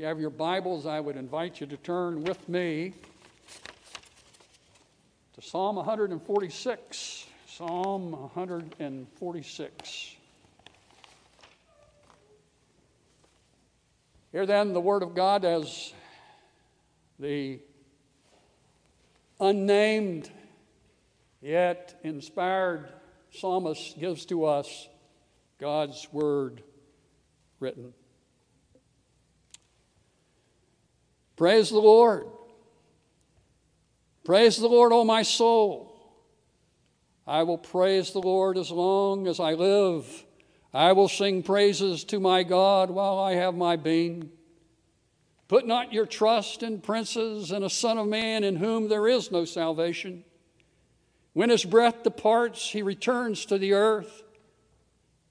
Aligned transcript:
you 0.00 0.06
have 0.06 0.18
your 0.18 0.30
Bibles, 0.30 0.86
I 0.86 0.98
would 0.98 1.18
invite 1.18 1.60
you 1.60 1.66
to 1.66 1.76
turn 1.76 2.24
with 2.24 2.48
me 2.48 2.94
to 5.34 5.42
Psalm 5.42 5.76
146. 5.76 7.26
Psalm 7.46 8.12
146. 8.12 10.16
Hear 14.32 14.46
then 14.46 14.72
the 14.72 14.80
Word 14.80 15.02
of 15.02 15.14
God 15.14 15.44
as 15.44 15.92
the 17.18 17.60
unnamed 19.38 20.30
yet 21.42 22.00
inspired 22.02 22.88
psalmist 23.32 24.00
gives 24.00 24.24
to 24.24 24.46
us 24.46 24.88
God's 25.58 26.08
Word 26.10 26.62
written. 27.58 27.92
Praise 31.40 31.70
the 31.70 31.78
Lord. 31.78 32.26
Praise 34.24 34.58
the 34.58 34.68
Lord, 34.68 34.92
O 34.92 35.04
my 35.04 35.22
soul. 35.22 35.98
I 37.26 37.44
will 37.44 37.56
praise 37.56 38.10
the 38.10 38.20
Lord 38.20 38.58
as 38.58 38.70
long 38.70 39.26
as 39.26 39.40
I 39.40 39.54
live. 39.54 40.26
I 40.74 40.92
will 40.92 41.08
sing 41.08 41.42
praises 41.42 42.04
to 42.04 42.20
my 42.20 42.42
God 42.42 42.90
while 42.90 43.18
I 43.18 43.36
have 43.36 43.54
my 43.54 43.76
being. 43.76 44.28
Put 45.48 45.66
not 45.66 45.94
your 45.94 46.04
trust 46.04 46.62
in 46.62 46.82
princes 46.82 47.52
and 47.52 47.64
a 47.64 47.70
son 47.70 47.96
of 47.96 48.06
man 48.06 48.44
in 48.44 48.56
whom 48.56 48.90
there 48.90 49.08
is 49.08 49.30
no 49.30 49.46
salvation. 49.46 50.24
When 51.32 51.48
his 51.48 51.64
breath 51.64 52.02
departs, 52.02 52.70
he 52.70 52.82
returns 52.82 53.46
to 53.46 53.56
the 53.56 53.72
earth. 53.72 54.24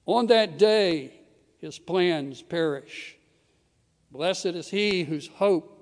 On 0.06 0.26
that 0.26 0.58
day, 0.58 1.20
his 1.58 1.78
plans 1.78 2.42
perish. 2.42 3.16
Blessed 4.10 4.46
is 4.46 4.70
he 4.70 5.04
whose 5.04 5.28
hope 5.28 5.69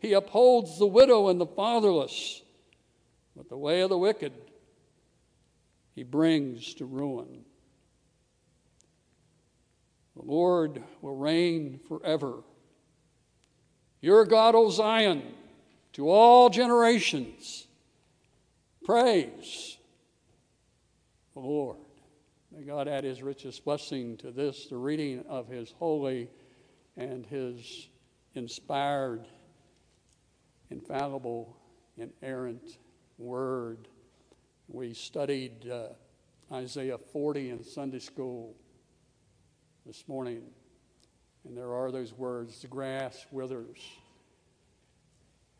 He 0.00 0.12
upholds 0.12 0.78
the 0.78 0.86
widow 0.86 1.28
and 1.28 1.40
the 1.40 1.46
fatherless. 1.46 2.42
But 3.36 3.48
the 3.48 3.56
way 3.56 3.80
of 3.82 3.90
the 3.90 3.98
wicked 3.98 4.32
he 5.94 6.04
brings 6.04 6.74
to 6.74 6.84
ruin. 6.84 7.44
The 10.16 10.24
Lord 10.24 10.82
will 11.00 11.16
reign 11.16 11.80
forever. 11.88 12.42
Your 14.00 14.24
God, 14.24 14.54
O 14.54 14.70
Zion, 14.70 15.22
to 15.94 16.08
all 16.08 16.50
generations. 16.50 17.66
Praise 18.84 19.76
the 21.34 21.40
Lord. 21.40 21.78
May 22.50 22.62
God 22.62 22.88
add 22.88 23.04
his 23.04 23.22
richest 23.22 23.64
blessing 23.64 24.16
to 24.18 24.30
this, 24.30 24.66
the 24.66 24.76
reading 24.76 25.24
of 25.28 25.48
his 25.48 25.72
holy 25.78 26.28
and 26.96 27.26
his 27.26 27.88
inspired 28.34 29.26
infallible, 30.70 31.56
inerrant 31.96 32.78
word. 33.18 33.88
We 34.68 34.94
studied 34.94 35.68
uh, 35.70 35.88
Isaiah 36.52 36.98
40 36.98 37.50
in 37.50 37.64
Sunday 37.64 37.98
school 37.98 38.54
this 39.86 40.04
morning, 40.06 40.42
and 41.46 41.56
there 41.56 41.72
are 41.74 41.90
those 41.90 42.12
words 42.12 42.60
the 42.62 42.68
grass 42.68 43.26
withers 43.30 43.78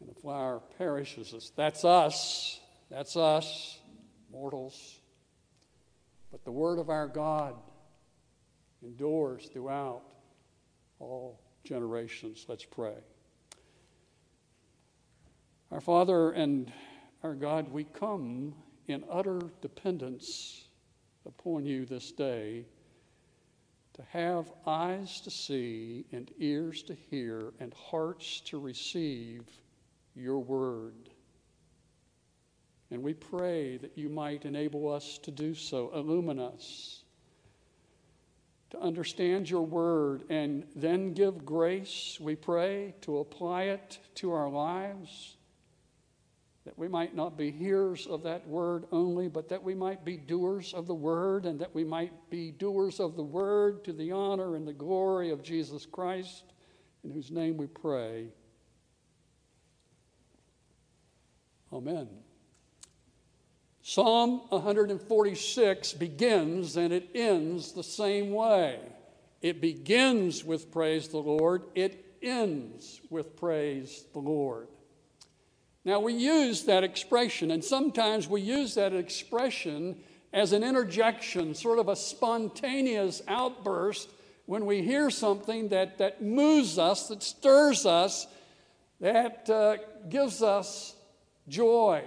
and 0.00 0.08
the 0.08 0.20
flower 0.20 0.60
perishes. 0.76 1.52
That's 1.56 1.84
us. 1.84 2.60
That's 2.90 3.16
us, 3.16 3.78
mortals. 4.30 5.00
But 6.30 6.44
the 6.44 6.52
word 6.52 6.78
of 6.78 6.90
our 6.90 7.08
God 7.08 7.54
endures 8.82 9.46
throughout 9.52 10.02
all 10.98 11.40
generations. 11.64 12.44
Let's 12.48 12.64
pray. 12.64 12.94
Our 15.70 15.82
Father 15.82 16.30
and 16.30 16.72
our 17.22 17.34
God, 17.34 17.70
we 17.70 17.84
come 17.84 18.54
in 18.86 19.04
utter 19.10 19.38
dependence 19.60 20.64
upon 21.26 21.66
you 21.66 21.84
this 21.84 22.10
day 22.10 22.64
to 23.92 24.02
have 24.10 24.50
eyes 24.66 25.20
to 25.20 25.30
see 25.30 26.06
and 26.10 26.30
ears 26.38 26.82
to 26.84 26.94
hear 27.10 27.52
and 27.60 27.74
hearts 27.74 28.40
to 28.46 28.58
receive 28.58 29.42
your 30.16 30.38
word. 30.38 31.10
And 32.90 33.02
we 33.02 33.12
pray 33.12 33.76
that 33.76 33.98
you 33.98 34.08
might 34.08 34.46
enable 34.46 34.90
us 34.90 35.18
to 35.18 35.30
do 35.30 35.54
so. 35.54 35.90
Illumine 35.94 36.38
us 36.38 37.02
to 38.70 38.80
understand 38.80 39.50
your 39.50 39.66
word 39.66 40.24
and 40.30 40.64
then 40.74 41.12
give 41.12 41.44
grace, 41.44 42.16
we 42.18 42.36
pray, 42.36 42.94
to 43.02 43.18
apply 43.18 43.64
it 43.64 43.98
to 44.14 44.32
our 44.32 44.48
lives 44.48 45.36
that 46.68 46.78
we 46.78 46.86
might 46.86 47.16
not 47.16 47.38
be 47.38 47.50
hearers 47.50 48.06
of 48.06 48.24
that 48.24 48.46
word 48.46 48.84
only, 48.92 49.26
but 49.26 49.48
that 49.48 49.62
we 49.62 49.74
might 49.74 50.04
be 50.04 50.18
doers 50.18 50.74
of 50.74 50.86
the 50.86 50.94
word, 50.94 51.46
and 51.46 51.58
that 51.58 51.74
we 51.74 51.82
might 51.82 52.12
be 52.28 52.50
doers 52.50 53.00
of 53.00 53.16
the 53.16 53.22
word 53.22 53.82
to 53.82 53.94
the 53.94 54.12
honor 54.12 54.54
and 54.54 54.68
the 54.68 54.74
glory 54.74 55.30
of 55.30 55.42
Jesus 55.42 55.86
Christ, 55.86 56.44
in 57.02 57.10
whose 57.10 57.30
name 57.30 57.56
we 57.56 57.68
pray. 57.68 58.28
Amen. 61.72 62.06
Psalm 63.80 64.42
146 64.50 65.94
begins 65.94 66.76
and 66.76 66.92
it 66.92 67.08
ends 67.14 67.72
the 67.72 67.82
same 67.82 68.30
way. 68.30 68.78
It 69.40 69.62
begins 69.62 70.44
with 70.44 70.70
praise 70.70 71.08
the 71.08 71.16
Lord, 71.16 71.62
it 71.74 72.18
ends 72.20 73.00
with 73.08 73.36
praise 73.36 74.04
the 74.12 74.18
Lord. 74.18 74.68
Now, 75.88 76.00
we 76.00 76.12
use 76.12 76.64
that 76.64 76.84
expression, 76.84 77.50
and 77.50 77.64
sometimes 77.64 78.28
we 78.28 78.42
use 78.42 78.74
that 78.74 78.92
expression 78.92 79.96
as 80.34 80.52
an 80.52 80.62
interjection, 80.62 81.54
sort 81.54 81.78
of 81.78 81.88
a 81.88 81.96
spontaneous 81.96 83.22
outburst 83.26 84.10
when 84.44 84.66
we 84.66 84.82
hear 84.82 85.08
something 85.08 85.70
that, 85.70 85.96
that 85.96 86.20
moves 86.22 86.78
us, 86.78 87.08
that 87.08 87.22
stirs 87.22 87.86
us, 87.86 88.26
that 89.00 89.48
uh, 89.48 89.78
gives 90.10 90.42
us 90.42 90.94
joy. 91.48 92.04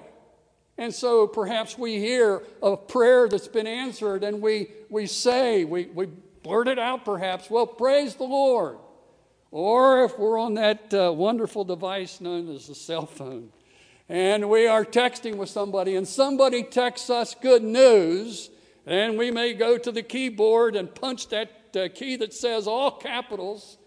And 0.77 0.93
so 0.93 1.25
perhaps 1.25 1.75
we 1.75 1.97
hear 1.97 2.43
a 2.61 2.77
prayer 2.77 3.27
that's 3.27 3.47
been 3.47 3.65
answered 3.65 4.23
and 4.23 4.43
we, 4.43 4.67
we 4.91 5.07
say, 5.07 5.63
we, 5.63 5.85
we 5.85 6.05
blurt 6.43 6.67
it 6.67 6.77
out 6.77 7.03
perhaps, 7.03 7.49
well, 7.49 7.65
praise 7.65 8.13
the 8.13 8.25
Lord. 8.25 8.77
Or 9.49 10.03
if 10.03 10.19
we're 10.19 10.37
on 10.37 10.53
that 10.53 10.93
uh, 10.93 11.11
wonderful 11.11 11.63
device 11.63 12.21
known 12.21 12.47
as 12.53 12.67
the 12.67 12.75
cell 12.75 13.07
phone, 13.07 13.49
and 14.11 14.49
we 14.49 14.67
are 14.67 14.83
texting 14.83 15.37
with 15.37 15.47
somebody, 15.47 15.95
and 15.95 16.05
somebody 16.05 16.63
texts 16.63 17.09
us 17.09 17.33
good 17.33 17.63
news, 17.63 18.49
and 18.85 19.17
we 19.17 19.31
may 19.31 19.53
go 19.53 19.77
to 19.77 19.89
the 19.89 20.03
keyboard 20.03 20.75
and 20.75 20.93
punch 20.93 21.29
that 21.29 21.49
uh, 21.77 21.87
key 21.95 22.17
that 22.17 22.33
says 22.33 22.67
all 22.67 22.91
capitals 22.91 23.77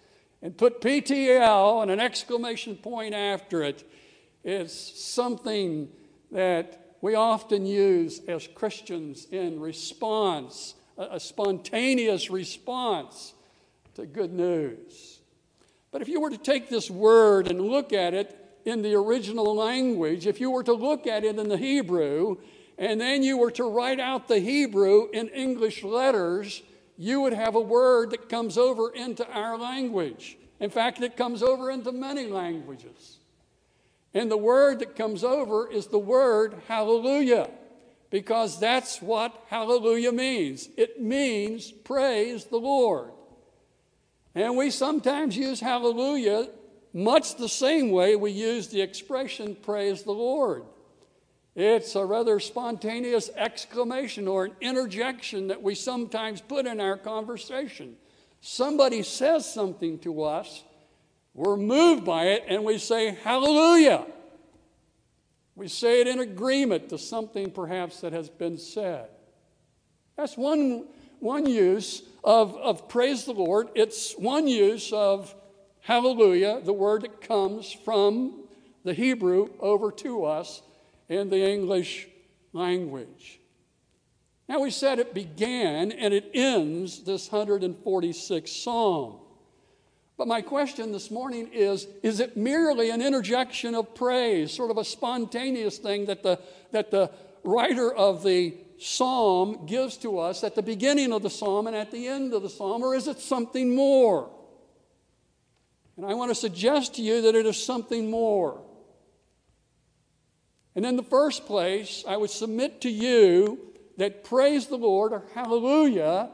and 0.40 0.56
put 0.56 0.80
PTL 0.80 1.82
and 1.82 1.90
an 1.90 2.00
exclamation 2.00 2.74
point 2.74 3.14
after 3.14 3.62
it. 3.62 3.86
It's 4.42 4.72
something 4.98 5.90
that 6.32 6.96
we 7.02 7.14
often 7.14 7.66
use 7.66 8.22
as 8.26 8.46
Christians 8.46 9.26
in 9.30 9.60
response, 9.60 10.74
a, 10.96 11.16
a 11.16 11.20
spontaneous 11.20 12.30
response 12.30 13.34
to 13.96 14.06
good 14.06 14.32
news. 14.32 15.20
But 15.92 16.00
if 16.00 16.08
you 16.08 16.22
were 16.22 16.30
to 16.30 16.38
take 16.38 16.70
this 16.70 16.90
word 16.90 17.48
and 17.48 17.60
look 17.60 17.92
at 17.92 18.14
it, 18.14 18.40
in 18.64 18.82
the 18.82 18.94
original 18.94 19.54
language, 19.54 20.26
if 20.26 20.40
you 20.40 20.50
were 20.50 20.64
to 20.64 20.72
look 20.72 21.06
at 21.06 21.24
it 21.24 21.38
in 21.38 21.48
the 21.48 21.56
Hebrew, 21.56 22.36
and 22.78 23.00
then 23.00 23.22
you 23.22 23.36
were 23.36 23.50
to 23.52 23.64
write 23.64 24.00
out 24.00 24.26
the 24.26 24.40
Hebrew 24.40 25.08
in 25.12 25.28
English 25.28 25.84
letters, 25.84 26.62
you 26.96 27.20
would 27.20 27.32
have 27.32 27.54
a 27.54 27.60
word 27.60 28.10
that 28.10 28.28
comes 28.28 28.56
over 28.56 28.90
into 28.90 29.28
our 29.30 29.58
language. 29.58 30.38
In 30.60 30.70
fact, 30.70 31.00
it 31.00 31.16
comes 31.16 31.42
over 31.42 31.70
into 31.70 31.92
many 31.92 32.26
languages. 32.26 33.18
And 34.14 34.30
the 34.30 34.36
word 34.36 34.78
that 34.78 34.96
comes 34.96 35.24
over 35.24 35.70
is 35.70 35.88
the 35.88 35.98
word 35.98 36.54
hallelujah, 36.68 37.50
because 38.10 38.60
that's 38.60 39.02
what 39.02 39.44
hallelujah 39.48 40.12
means. 40.12 40.68
It 40.76 41.02
means 41.02 41.72
praise 41.72 42.44
the 42.44 42.58
Lord. 42.58 43.10
And 44.34 44.56
we 44.56 44.70
sometimes 44.70 45.36
use 45.36 45.60
hallelujah 45.60 46.48
much 46.94 47.34
the 47.34 47.48
same 47.48 47.90
way 47.90 48.14
we 48.14 48.30
use 48.30 48.68
the 48.68 48.80
expression 48.80 49.56
praise 49.56 50.04
the 50.04 50.12
Lord. 50.12 50.62
It's 51.56 51.94
a 51.96 52.04
rather 52.04 52.40
spontaneous 52.40 53.30
exclamation 53.36 54.26
or 54.26 54.46
an 54.46 54.52
interjection 54.60 55.48
that 55.48 55.62
we 55.62 55.74
sometimes 55.74 56.40
put 56.40 56.66
in 56.66 56.80
our 56.80 56.96
conversation. 56.96 57.96
Somebody 58.40 59.02
says 59.02 59.52
something 59.52 59.98
to 60.00 60.22
us, 60.22 60.62
we're 61.32 61.56
moved 61.56 62.04
by 62.04 62.26
it, 62.26 62.44
and 62.46 62.64
we 62.64 62.78
say, 62.78 63.10
Hallelujah. 63.10 64.06
We 65.56 65.68
say 65.68 66.00
it 66.00 66.08
in 66.08 66.18
agreement 66.18 66.88
to 66.88 66.98
something 66.98 67.50
perhaps 67.50 68.00
that 68.00 68.12
has 68.12 68.28
been 68.28 68.58
said. 68.58 69.08
That's 70.16 70.36
one, 70.36 70.86
one 71.20 71.46
use 71.46 72.02
of, 72.24 72.56
of 72.56 72.88
praise 72.88 73.24
the 73.24 73.32
Lord. 73.32 73.68
It's 73.74 74.14
one 74.14 74.48
use 74.48 74.92
of 74.92 75.34
hallelujah, 75.84 76.60
the 76.64 76.72
word 76.72 77.02
that 77.02 77.20
comes 77.20 77.72
from 77.72 78.44
the 78.84 78.94
Hebrew 78.94 79.50
over 79.60 79.92
to 79.92 80.24
us 80.24 80.62
in 81.08 81.30
the 81.30 81.46
English 81.46 82.08
language. 82.52 83.38
Now, 84.48 84.60
we 84.60 84.70
said 84.70 84.98
it 84.98 85.14
began 85.14 85.92
and 85.92 86.12
it 86.12 86.30
ends 86.34 87.04
this 87.04 87.28
146th 87.28 88.48
Psalm. 88.48 89.16
But 90.16 90.28
my 90.28 90.42
question 90.42 90.92
this 90.92 91.10
morning 91.10 91.50
is 91.52 91.86
is 92.02 92.20
it 92.20 92.36
merely 92.36 92.90
an 92.90 93.02
interjection 93.02 93.74
of 93.74 93.94
praise, 93.94 94.52
sort 94.52 94.70
of 94.70 94.78
a 94.78 94.84
spontaneous 94.84 95.78
thing 95.78 96.06
that 96.06 96.22
the, 96.22 96.38
that 96.70 96.90
the 96.90 97.10
writer 97.42 97.92
of 97.92 98.22
the 98.22 98.54
psalm 98.78 99.66
gives 99.66 99.96
to 99.98 100.18
us 100.18 100.44
at 100.44 100.54
the 100.54 100.62
beginning 100.62 101.12
of 101.12 101.22
the 101.22 101.30
psalm 101.30 101.66
and 101.66 101.76
at 101.76 101.90
the 101.90 102.06
end 102.06 102.32
of 102.32 102.42
the 102.42 102.48
psalm, 102.48 102.82
or 102.82 102.94
is 102.94 103.08
it 103.08 103.18
something 103.18 103.74
more? 103.74 104.30
And 105.96 106.04
I 106.04 106.14
want 106.14 106.30
to 106.30 106.34
suggest 106.34 106.94
to 106.94 107.02
you 107.02 107.22
that 107.22 107.34
it 107.34 107.46
is 107.46 107.62
something 107.62 108.10
more. 108.10 108.60
And 110.74 110.84
in 110.84 110.96
the 110.96 111.02
first 111.04 111.46
place, 111.46 112.04
I 112.06 112.16
would 112.16 112.30
submit 112.30 112.80
to 112.80 112.90
you 112.90 113.58
that 113.96 114.24
praise 114.24 114.66
the 114.66 114.76
Lord 114.76 115.12
or 115.12 115.24
hallelujah 115.34 116.30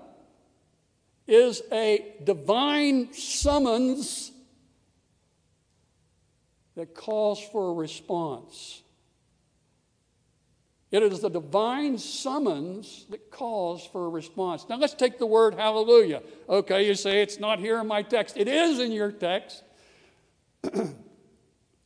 is 1.26 1.62
a 1.70 2.16
divine 2.24 3.12
summons 3.12 4.32
that 6.74 6.94
calls 6.94 7.40
for 7.52 7.70
a 7.70 7.74
response. 7.74 8.82
It 10.90 11.04
is 11.04 11.20
the 11.20 11.31
divine 11.31 11.98
summons 11.98 13.06
that 13.10 13.31
calls 13.31 13.87
for 13.87 14.06
a 14.06 14.08
response. 14.08 14.66
Now 14.69 14.76
let's 14.76 14.94
take 14.94 15.19
the 15.19 15.26
word 15.26 15.54
hallelujah. 15.54 16.22
Okay, 16.48 16.87
you 16.87 16.96
say 16.96 17.22
it's 17.22 17.38
not 17.38 17.60
here 17.60 17.78
in 17.78 17.87
my 17.87 18.02
text. 18.02 18.37
It 18.37 18.48
is 18.48 18.81
in 18.81 18.90
your 18.90 19.12
text. 19.12 19.62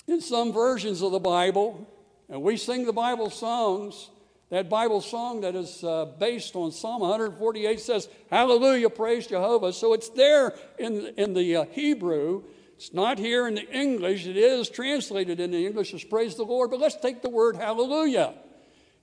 in 0.06 0.20
some 0.20 0.52
versions 0.52 1.02
of 1.02 1.12
the 1.12 1.18
Bible, 1.18 1.86
and 2.28 2.42
we 2.42 2.56
sing 2.56 2.86
the 2.86 2.92
Bible 2.92 3.30
songs. 3.30 4.10
That 4.50 4.68
Bible 4.68 5.00
song 5.00 5.40
that 5.40 5.56
is 5.56 5.82
uh, 5.82 6.04
based 6.04 6.54
on 6.54 6.70
Psalm 6.70 7.00
148 7.00 7.80
says, 7.80 8.08
Hallelujah, 8.30 8.90
praise 8.90 9.26
Jehovah. 9.26 9.72
So 9.72 9.94
it's 9.94 10.10
there 10.10 10.54
in, 10.78 11.12
in 11.16 11.34
the 11.34 11.56
uh, 11.56 11.64
Hebrew. 11.72 12.44
It's 12.76 12.92
not 12.92 13.18
here 13.18 13.48
in 13.48 13.54
the 13.54 13.68
English. 13.68 14.26
It 14.26 14.36
is 14.36 14.68
translated 14.68 15.40
in 15.40 15.50
the 15.50 15.66
English 15.66 15.94
as 15.94 16.04
praise 16.04 16.36
the 16.36 16.44
Lord. 16.44 16.70
But 16.70 16.78
let's 16.78 16.96
take 16.96 17.22
the 17.22 17.30
word 17.30 17.56
hallelujah. 17.56 18.34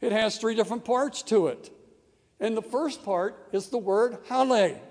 It 0.02 0.12
has 0.12 0.38
three 0.38 0.56
different 0.56 0.84
parts 0.84 1.22
to 1.24 1.48
it. 1.48 1.72
And 2.40 2.58
the 2.58 2.62
first 2.62 3.06
part 3.06 3.50
is 3.52 3.68
the 3.68 3.78
word 3.78 4.18
hale, 4.26 4.82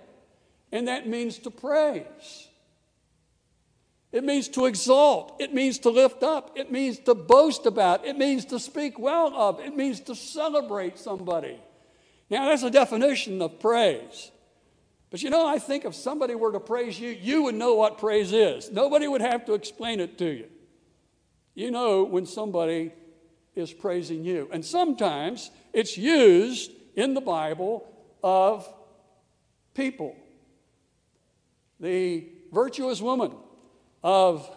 and 0.71 0.89
that 0.89 1.09
means 1.09 1.39
to 1.39 1.51
praise. 1.51 2.49
It 4.13 4.25
means 4.25 4.49
to 4.51 4.67
exalt. 4.67 5.37
It 5.41 5.55
means 5.55 5.79
to 5.81 5.91
lift 5.91 6.23
up. 6.23 6.53
It 6.57 6.71
means 6.73 6.99
to 7.01 7.15
boast 7.15 7.67
about. 7.67 8.05
It 8.05 8.19
means 8.19 8.45
to 8.47 8.59
speak 8.59 8.99
well 8.99 9.33
of. 9.35 9.61
It 9.61 9.77
means 9.77 10.01
to 10.03 10.15
celebrate 10.15 10.99
somebody. 10.99 11.59
Now, 12.29 12.47
that's 12.47 12.63
a 12.63 12.71
definition 12.71 13.41
of 13.43 13.61
praise. 13.61 14.31
But 15.11 15.23
you 15.23 15.31
know, 15.31 15.47
I 15.47 15.59
think 15.59 15.85
if 15.85 15.95
somebody 15.95 16.35
were 16.37 16.53
to 16.53 16.61
praise 16.61 16.99
you, 16.99 17.11
you 17.11 17.45
would 17.45 17.57
know 17.57 17.75
what 17.75 17.99
praise 17.99 18.33
is. 18.33 18.71
Nobody 18.71 19.09
would 19.09 19.21
have 19.21 19.45
to 19.47 19.55
explain 19.55 19.99
it 19.99 20.19
to 20.19 20.27
you. 20.27 20.47
You 21.55 21.73
know 21.73 22.05
when 22.05 22.27
somebody 22.27 22.93
is 23.61 23.73
praising 23.73 24.25
you. 24.25 24.49
And 24.53 24.65
sometimes 24.65 25.51
it's 25.73 25.97
used 25.97 26.73
in 26.97 27.15
the 27.15 27.21
Bible 27.21 27.87
of 28.23 28.69
people. 29.75 30.17
The 31.79 32.27
virtuous 32.53 33.01
woman 33.01 33.33
of 34.03 34.51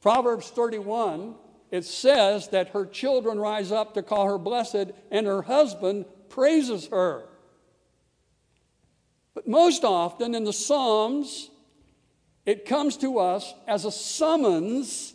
Proverbs 0.00 0.50
31, 0.50 1.34
it 1.70 1.84
says 1.84 2.48
that 2.48 2.68
her 2.68 2.86
children 2.86 3.38
rise 3.38 3.72
up 3.72 3.94
to 3.94 4.02
call 4.02 4.26
her 4.26 4.38
blessed, 4.38 4.92
and 5.10 5.26
her 5.26 5.42
husband 5.42 6.04
praises 6.28 6.88
her. 6.88 7.26
But 9.34 9.48
most 9.48 9.84
often 9.84 10.34
in 10.34 10.44
the 10.44 10.52
Psalms, 10.52 11.50
it 12.46 12.66
comes 12.66 12.96
to 12.98 13.18
us 13.18 13.52
as 13.66 13.84
a 13.84 13.90
summons 13.90 15.13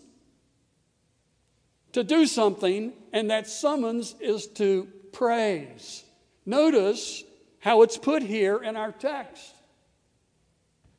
to 1.94 2.04
do 2.04 2.26
something, 2.26 2.94
and 3.14 3.32
that 3.32 3.48
summons 3.48 4.16
is 4.20 4.48
to 4.48 4.88
praise. 5.12 6.04
Notice 6.46 7.24
how 7.60 7.82
it's 7.82 7.98
put 7.98 8.24
here 8.24 8.58
in 8.58 8.76
our 8.76 8.92
text. 8.92 9.56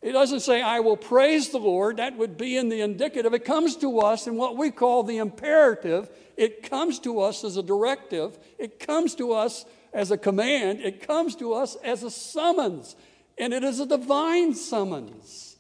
It 0.02 0.12
doesn't 0.12 0.40
say, 0.40 0.62
I 0.62 0.80
will 0.80 0.96
praise 0.96 1.50
the 1.50 1.58
Lord. 1.58 1.98
That 1.98 2.16
would 2.16 2.38
be 2.38 2.56
in 2.56 2.70
the 2.70 2.80
indicative. 2.80 3.34
It 3.34 3.44
comes 3.44 3.76
to 3.76 4.00
us 4.00 4.26
in 4.26 4.36
what 4.36 4.56
we 4.56 4.70
call 4.70 5.02
the 5.02 5.18
imperative. 5.18 6.08
It 6.36 6.68
comes 6.70 6.98
to 7.00 7.20
us 7.20 7.44
as 7.44 7.58
a 7.58 7.62
directive. 7.62 8.38
It 8.58 8.78
comes 8.78 9.14
to 9.16 9.32
us 9.32 9.66
as 9.92 10.10
a 10.10 10.16
command. 10.16 10.80
It 10.80 11.06
comes 11.06 11.36
to 11.36 11.52
us 11.52 11.76
as 11.84 12.02
a 12.02 12.10
summons. 12.10 12.96
And 13.36 13.52
it 13.52 13.62
is 13.62 13.78
a 13.78 13.86
divine 13.86 14.54
summons. 14.54 15.56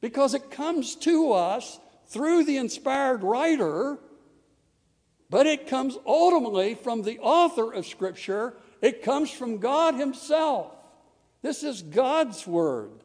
Because 0.00 0.34
it 0.34 0.52
comes 0.52 0.94
to 0.96 1.32
us 1.32 1.80
through 2.14 2.44
the 2.44 2.56
inspired 2.56 3.24
writer, 3.24 3.98
but 5.28 5.48
it 5.48 5.66
comes 5.66 5.98
ultimately 6.06 6.76
from 6.76 7.02
the 7.02 7.18
author 7.18 7.74
of 7.74 7.84
Scripture. 7.84 8.54
It 8.80 9.02
comes 9.02 9.32
from 9.32 9.58
God 9.58 9.96
Himself. 9.96 10.72
This 11.42 11.64
is 11.64 11.82
God's 11.82 12.46
word. 12.46 13.02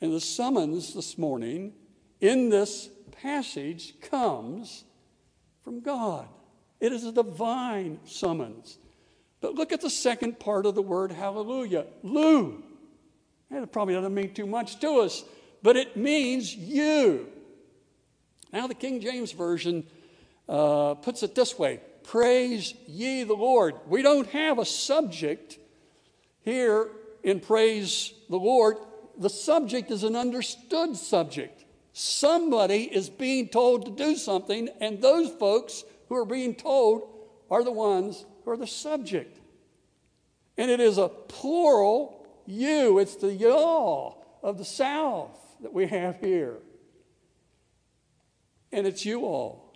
And 0.00 0.12
the 0.12 0.20
summons 0.20 0.94
this 0.94 1.18
morning 1.18 1.72
in 2.20 2.48
this 2.48 2.90
passage 3.10 4.00
comes 4.00 4.84
from 5.64 5.80
God. 5.80 6.28
It 6.78 6.92
is 6.92 7.04
a 7.04 7.12
divine 7.12 7.98
summons. 8.04 8.78
But 9.40 9.56
look 9.56 9.72
at 9.72 9.80
the 9.80 9.90
second 9.90 10.38
part 10.38 10.64
of 10.64 10.76
the 10.76 10.82
word 10.82 11.10
hallelujah. 11.10 11.86
Lou. 12.04 12.62
It 13.50 13.72
probably 13.72 13.94
doesn't 13.94 14.14
mean 14.14 14.32
too 14.32 14.46
much 14.46 14.78
to 14.78 15.00
us, 15.00 15.24
but 15.60 15.76
it 15.76 15.96
means 15.96 16.54
you. 16.54 17.31
Now, 18.52 18.66
the 18.66 18.74
King 18.74 19.00
James 19.00 19.32
Version 19.32 19.86
uh, 20.48 20.94
puts 20.94 21.22
it 21.22 21.34
this 21.34 21.58
way 21.58 21.80
Praise 22.04 22.74
ye 22.86 23.24
the 23.24 23.34
Lord. 23.34 23.74
We 23.86 24.02
don't 24.02 24.28
have 24.28 24.58
a 24.58 24.64
subject 24.64 25.58
here 26.42 26.90
in 27.22 27.40
Praise 27.40 28.12
the 28.28 28.38
Lord, 28.38 28.76
the 29.16 29.30
subject 29.30 29.90
is 29.90 30.02
an 30.02 30.16
understood 30.16 30.96
subject. 30.96 31.64
Somebody 31.92 32.84
is 32.84 33.10
being 33.10 33.48
told 33.48 33.84
to 33.84 33.90
do 33.90 34.16
something, 34.16 34.68
and 34.80 35.00
those 35.00 35.30
folks 35.30 35.84
who 36.08 36.16
are 36.16 36.24
being 36.24 36.54
told 36.54 37.08
are 37.50 37.62
the 37.62 37.70
ones 37.72 38.24
who 38.44 38.50
are 38.50 38.56
the 38.56 38.66
subject. 38.66 39.38
And 40.56 40.70
it 40.70 40.80
is 40.80 40.98
a 40.98 41.08
plural 41.08 42.26
you, 42.46 42.98
it's 42.98 43.16
the 43.16 43.32
y'all 43.32 44.24
of 44.42 44.58
the 44.58 44.64
South 44.64 45.38
that 45.60 45.72
we 45.72 45.86
have 45.86 46.18
here. 46.18 46.56
And 48.72 48.86
it's 48.86 49.04
you 49.04 49.26
all. 49.26 49.74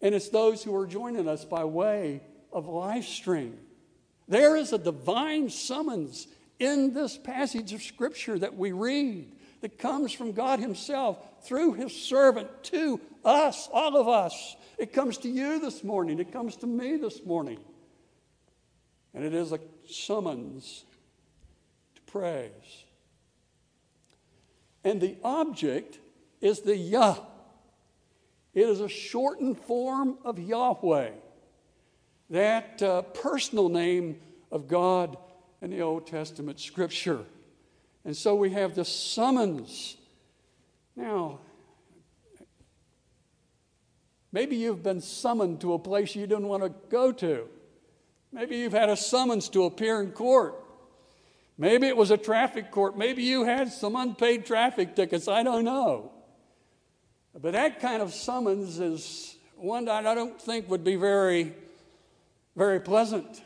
And 0.00 0.14
it's 0.14 0.28
those 0.28 0.62
who 0.62 0.74
are 0.76 0.86
joining 0.86 1.28
us 1.28 1.44
by 1.44 1.64
way 1.64 2.22
of 2.52 2.68
live 2.68 3.04
stream. 3.04 3.58
There 4.28 4.56
is 4.56 4.72
a 4.72 4.78
divine 4.78 5.50
summons 5.50 6.26
in 6.58 6.94
this 6.94 7.16
passage 7.16 7.72
of 7.72 7.82
Scripture 7.82 8.38
that 8.38 8.56
we 8.56 8.72
read 8.72 9.32
that 9.60 9.78
comes 9.78 10.12
from 10.12 10.32
God 10.32 10.60
Himself 10.60 11.18
through 11.42 11.74
His 11.74 11.94
servant 11.94 12.48
to 12.64 13.00
us, 13.24 13.68
all 13.72 13.96
of 13.96 14.08
us. 14.08 14.56
It 14.78 14.92
comes 14.92 15.18
to 15.18 15.28
you 15.28 15.58
this 15.58 15.82
morning, 15.82 16.18
it 16.18 16.32
comes 16.32 16.56
to 16.56 16.66
me 16.66 16.96
this 16.96 17.24
morning. 17.24 17.58
And 19.14 19.24
it 19.24 19.32
is 19.32 19.52
a 19.52 19.60
summons 19.88 20.84
to 21.94 22.02
praise. 22.02 22.50
And 24.84 25.00
the 25.00 25.16
object 25.24 25.98
is 26.40 26.60
the 26.60 26.76
Yah. 26.76 27.16
It 28.56 28.70
is 28.70 28.80
a 28.80 28.88
shortened 28.88 29.58
form 29.58 30.16
of 30.24 30.38
Yahweh 30.38 31.10
that 32.30 32.82
uh, 32.82 33.02
personal 33.02 33.68
name 33.68 34.18
of 34.50 34.66
God 34.66 35.18
in 35.60 35.68
the 35.68 35.82
Old 35.82 36.06
Testament 36.06 36.58
scripture. 36.58 37.20
And 38.06 38.16
so 38.16 38.34
we 38.34 38.50
have 38.52 38.74
the 38.74 38.86
summons 38.86 39.98
Now, 40.96 41.40
maybe 44.32 44.56
you've 44.56 44.82
been 44.82 45.02
summoned 45.02 45.60
to 45.60 45.74
a 45.74 45.78
place 45.78 46.16
you 46.16 46.26
didn't 46.26 46.48
want 46.48 46.62
to 46.62 46.70
go 46.88 47.12
to. 47.12 47.48
Maybe 48.32 48.56
you've 48.56 48.72
had 48.72 48.88
a 48.88 48.96
summons 48.96 49.50
to 49.50 49.64
appear 49.64 50.00
in 50.00 50.12
court. 50.12 50.54
Maybe 51.58 51.88
it 51.88 51.96
was 51.96 52.10
a 52.10 52.16
traffic 52.16 52.70
court. 52.70 52.96
Maybe 52.96 53.22
you 53.22 53.44
had 53.44 53.70
some 53.70 53.96
unpaid 53.96 54.46
traffic 54.46 54.96
tickets. 54.96 55.28
I 55.28 55.42
don't 55.42 55.64
know. 55.64 56.12
But 57.40 57.52
that 57.52 57.80
kind 57.80 58.00
of 58.00 58.14
summons 58.14 58.78
is 58.78 59.36
one 59.56 59.84
that 59.86 60.06
I 60.06 60.14
don't 60.14 60.40
think 60.40 60.70
would 60.70 60.84
be 60.84 60.96
very, 60.96 61.52
very 62.56 62.80
pleasant. 62.80 63.42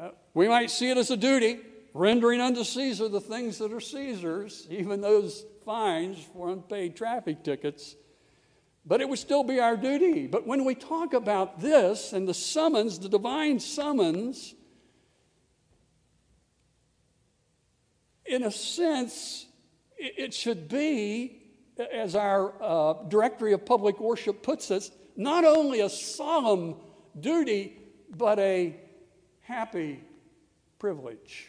Uh, 0.00 0.10
we 0.32 0.48
might 0.48 0.70
see 0.70 0.88
it 0.90 0.96
as 0.96 1.10
a 1.10 1.18
duty, 1.18 1.60
rendering 1.92 2.40
unto 2.40 2.64
Caesar 2.64 3.08
the 3.08 3.20
things 3.20 3.58
that 3.58 3.72
are 3.72 3.80
Caesar's, 3.80 4.66
even 4.70 5.02
those 5.02 5.44
fines 5.66 6.18
for 6.32 6.48
unpaid 6.48 6.96
traffic 6.96 7.44
tickets. 7.44 7.94
But 8.86 9.02
it 9.02 9.08
would 9.08 9.18
still 9.18 9.44
be 9.44 9.60
our 9.60 9.76
duty. 9.76 10.26
But 10.26 10.46
when 10.46 10.64
we 10.64 10.74
talk 10.74 11.12
about 11.12 11.60
this 11.60 12.14
and 12.14 12.26
the 12.26 12.34
summons, 12.34 12.98
the 12.98 13.10
divine 13.10 13.60
summons, 13.60 14.54
in 18.24 18.44
a 18.44 18.50
sense, 18.50 19.46
it 19.98 20.32
should 20.32 20.68
be, 20.68 21.41
as 21.78 22.14
our 22.14 22.52
uh, 22.60 22.94
Directory 23.08 23.52
of 23.52 23.64
Public 23.64 24.00
Worship 24.00 24.42
puts 24.42 24.70
us, 24.70 24.90
not 25.16 25.44
only 25.44 25.80
a 25.80 25.88
solemn 25.88 26.76
duty, 27.18 27.78
but 28.10 28.38
a 28.38 28.76
happy 29.40 30.02
privilege. 30.78 31.48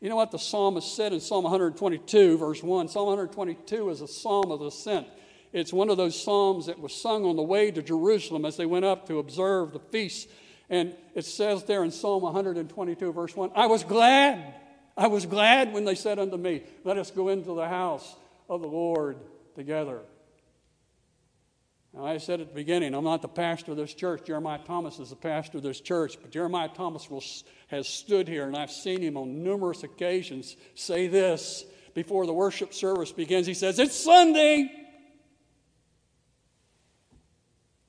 You 0.00 0.08
know 0.10 0.16
what 0.16 0.30
the 0.30 0.38
psalmist 0.38 0.94
said 0.94 1.12
in 1.12 1.20
Psalm 1.20 1.44
122, 1.44 2.36
verse 2.36 2.62
1? 2.62 2.88
Psalm 2.88 3.06
122 3.06 3.90
is 3.90 4.00
a 4.02 4.08
psalm 4.08 4.50
of 4.50 4.60
ascent. 4.60 5.06
It's 5.52 5.72
one 5.72 5.88
of 5.88 5.96
those 5.96 6.20
psalms 6.20 6.66
that 6.66 6.78
was 6.78 6.92
sung 6.92 7.24
on 7.24 7.36
the 7.36 7.42
way 7.42 7.70
to 7.70 7.80
Jerusalem 7.80 8.44
as 8.44 8.56
they 8.56 8.66
went 8.66 8.84
up 8.84 9.06
to 9.06 9.18
observe 9.18 9.72
the 9.72 9.78
feast. 9.78 10.28
And 10.68 10.94
it 11.14 11.24
says 11.24 11.64
there 11.64 11.84
in 11.84 11.90
Psalm 11.90 12.22
122, 12.22 13.12
verse 13.12 13.36
1 13.36 13.52
I 13.54 13.66
was 13.66 13.84
glad 13.84 14.54
I 14.96 15.08
was 15.08 15.26
glad 15.26 15.72
when 15.72 15.84
they 15.84 15.94
said 15.94 16.18
unto 16.18 16.36
me, 16.36 16.62
Let 16.84 16.98
us 16.98 17.10
go 17.10 17.28
into 17.28 17.54
the 17.54 17.68
house 17.68 18.14
of 18.48 18.60
the 18.60 18.68
Lord 18.68 19.18
together. 19.54 20.00
Now, 21.94 22.06
I 22.06 22.18
said 22.18 22.40
at 22.40 22.48
the 22.48 22.54
beginning, 22.54 22.92
I'm 22.94 23.04
not 23.04 23.22
the 23.22 23.28
pastor 23.28 23.70
of 23.70 23.76
this 23.76 23.94
church. 23.94 24.26
Jeremiah 24.26 24.58
Thomas 24.64 24.98
is 24.98 25.10
the 25.10 25.16
pastor 25.16 25.58
of 25.58 25.62
this 25.62 25.80
church. 25.80 26.18
But 26.20 26.32
Jeremiah 26.32 26.68
Thomas 26.68 27.08
will, 27.08 27.22
has 27.68 27.86
stood 27.86 28.26
here, 28.26 28.46
and 28.46 28.56
I've 28.56 28.72
seen 28.72 29.00
him 29.00 29.16
on 29.16 29.44
numerous 29.44 29.84
occasions 29.84 30.56
say 30.74 31.06
this 31.06 31.64
before 31.94 32.26
the 32.26 32.32
worship 32.32 32.74
service 32.74 33.12
begins. 33.12 33.46
He 33.46 33.54
says, 33.54 33.78
It's 33.78 33.94
Sunday. 33.94 34.70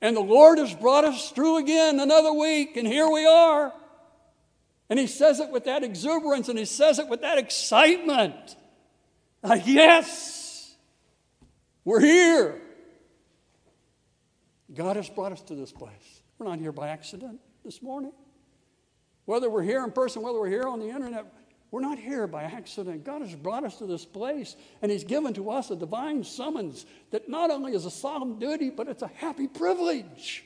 And 0.00 0.16
the 0.16 0.20
Lord 0.20 0.58
has 0.58 0.72
brought 0.72 1.04
us 1.04 1.32
through 1.32 1.56
again 1.56 1.98
another 1.98 2.32
week, 2.32 2.76
and 2.76 2.86
here 2.86 3.10
we 3.10 3.26
are. 3.26 3.72
And 4.88 4.98
he 4.98 5.08
says 5.08 5.40
it 5.40 5.50
with 5.50 5.64
that 5.64 5.82
exuberance 5.82 6.48
and 6.48 6.58
he 6.58 6.64
says 6.64 6.98
it 6.98 7.08
with 7.08 7.22
that 7.22 7.38
excitement. 7.38 8.56
Yes, 9.64 10.45
we're 11.86 12.00
here. 12.00 12.60
God 14.74 14.96
has 14.96 15.08
brought 15.08 15.32
us 15.32 15.40
to 15.42 15.54
this 15.54 15.72
place. 15.72 16.22
We're 16.36 16.48
not 16.48 16.58
here 16.58 16.72
by 16.72 16.88
accident 16.88 17.40
this 17.64 17.80
morning. 17.80 18.12
Whether 19.24 19.48
we're 19.48 19.62
here 19.62 19.82
in 19.84 19.92
person, 19.92 20.20
whether 20.20 20.38
we're 20.38 20.50
here 20.50 20.64
on 20.64 20.80
the 20.80 20.88
internet, 20.88 21.32
we're 21.70 21.80
not 21.80 21.98
here 21.98 22.26
by 22.26 22.42
accident. 22.42 23.04
God 23.04 23.22
has 23.22 23.34
brought 23.36 23.64
us 23.64 23.78
to 23.78 23.86
this 23.86 24.04
place, 24.04 24.56
and 24.82 24.90
He's 24.90 25.04
given 25.04 25.32
to 25.34 25.50
us 25.50 25.70
a 25.70 25.76
divine 25.76 26.24
summons 26.24 26.86
that 27.12 27.28
not 27.28 27.50
only 27.50 27.72
is 27.72 27.86
a 27.86 27.90
solemn 27.90 28.38
duty, 28.40 28.70
but 28.70 28.88
it's 28.88 29.02
a 29.02 29.10
happy 29.14 29.46
privilege 29.46 30.44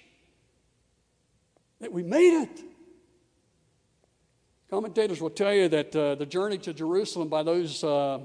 that 1.80 1.90
we 1.90 2.02
made 2.02 2.42
it. 2.42 2.60
Commentators 4.68 5.22
will 5.22 5.30
tell 5.30 5.54
you 5.54 5.68
that 5.68 5.96
uh, 5.96 6.14
the 6.16 6.26
journey 6.26 6.58
to 6.58 6.74
Jerusalem 6.74 7.28
by 7.28 7.42
those 7.42 7.82
uh, 7.82 8.20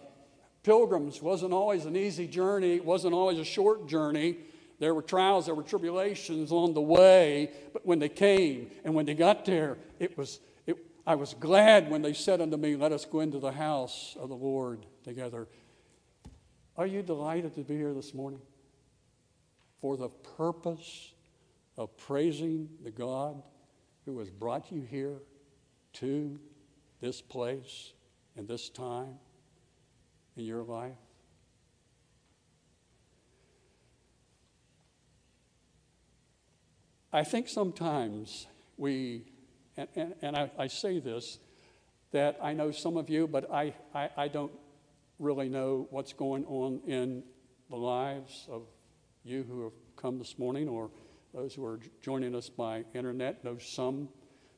pilgrims 0.65 1.21
wasn't 1.21 1.53
always 1.53 1.85
an 1.85 1.95
easy 1.95 2.25
journey, 2.25 2.73
it 2.73 2.83
wasn't 2.83 3.13
always 3.13 3.37
a 3.37 3.45
short 3.45 3.87
journey. 3.87 4.35
There 4.79 4.95
were 4.95 5.03
trials, 5.03 5.45
there 5.45 5.55
were 5.55 5.63
tribulations 5.63 6.51
on 6.51 6.73
the 6.73 6.81
way, 6.81 7.51
but 7.71 7.85
when 7.85 7.99
they 7.99 8.09
came 8.09 8.71
and 8.83 8.93
when 8.95 9.05
they 9.05 9.13
got 9.13 9.45
there, 9.45 9.77
it 9.99 10.17
was, 10.17 10.39
it, 10.65 10.75
I 11.05 11.15
was 11.15 11.35
glad 11.35 11.89
when 11.89 12.01
they 12.01 12.13
said 12.13 12.41
unto 12.41 12.57
me, 12.57 12.75
Let 12.75 12.91
us 12.91 13.05
go 13.05 13.19
into 13.19 13.39
the 13.39 13.51
house 13.51 14.17
of 14.19 14.27
the 14.27 14.35
Lord 14.35 14.85
together. 15.03 15.47
Are 16.75 16.87
you 16.87 17.03
delighted 17.03 17.53
to 17.55 17.61
be 17.61 17.77
here 17.77 17.93
this 17.93 18.13
morning? 18.13 18.41
For 19.79 19.95
the 19.95 20.09
purpose 20.09 21.13
of 21.77 21.95
praising 21.95 22.67
the 22.83 22.91
God 22.91 23.41
who 24.05 24.17
has 24.19 24.31
brought 24.31 24.71
you 24.71 24.81
here 24.81 25.19
to 25.93 26.39
this 27.01 27.21
place 27.21 27.93
and 28.35 28.47
this 28.47 28.67
time 28.67 29.19
in 30.35 30.45
your 30.45 30.63
life? 30.63 30.93
I 37.15 37.23
think 37.23 37.47
sometimes 37.47 38.45
we, 38.75 39.23
and, 39.77 39.87
and, 39.95 40.15
and 40.21 40.35
I, 40.35 40.51
I, 40.59 40.67
say 40.67 40.99
this, 40.99 41.39
that 42.11 42.37
I 42.43 42.51
know 42.51 42.71
some 42.71 42.97
of 42.97 43.09
you, 43.09 43.25
but 43.25 43.49
I, 43.49 43.73
I, 43.93 44.09
I 44.17 44.27
don't 44.27 44.51
really 45.17 45.47
know 45.47 45.87
what's 45.91 46.11
going 46.11 46.43
on 46.45 46.81
in 46.85 47.23
the 47.69 47.77
lives 47.77 48.45
of 48.49 48.63
you 49.23 49.43
who 49.43 49.63
have 49.63 49.73
come 49.95 50.17
this 50.17 50.37
morning 50.37 50.67
or 50.67 50.91
those 51.33 51.53
who 51.53 51.63
are 51.65 51.79
joining 52.01 52.35
us 52.35 52.49
by 52.49 52.83
internet 52.93 53.45
know 53.45 53.57
some 53.59 54.09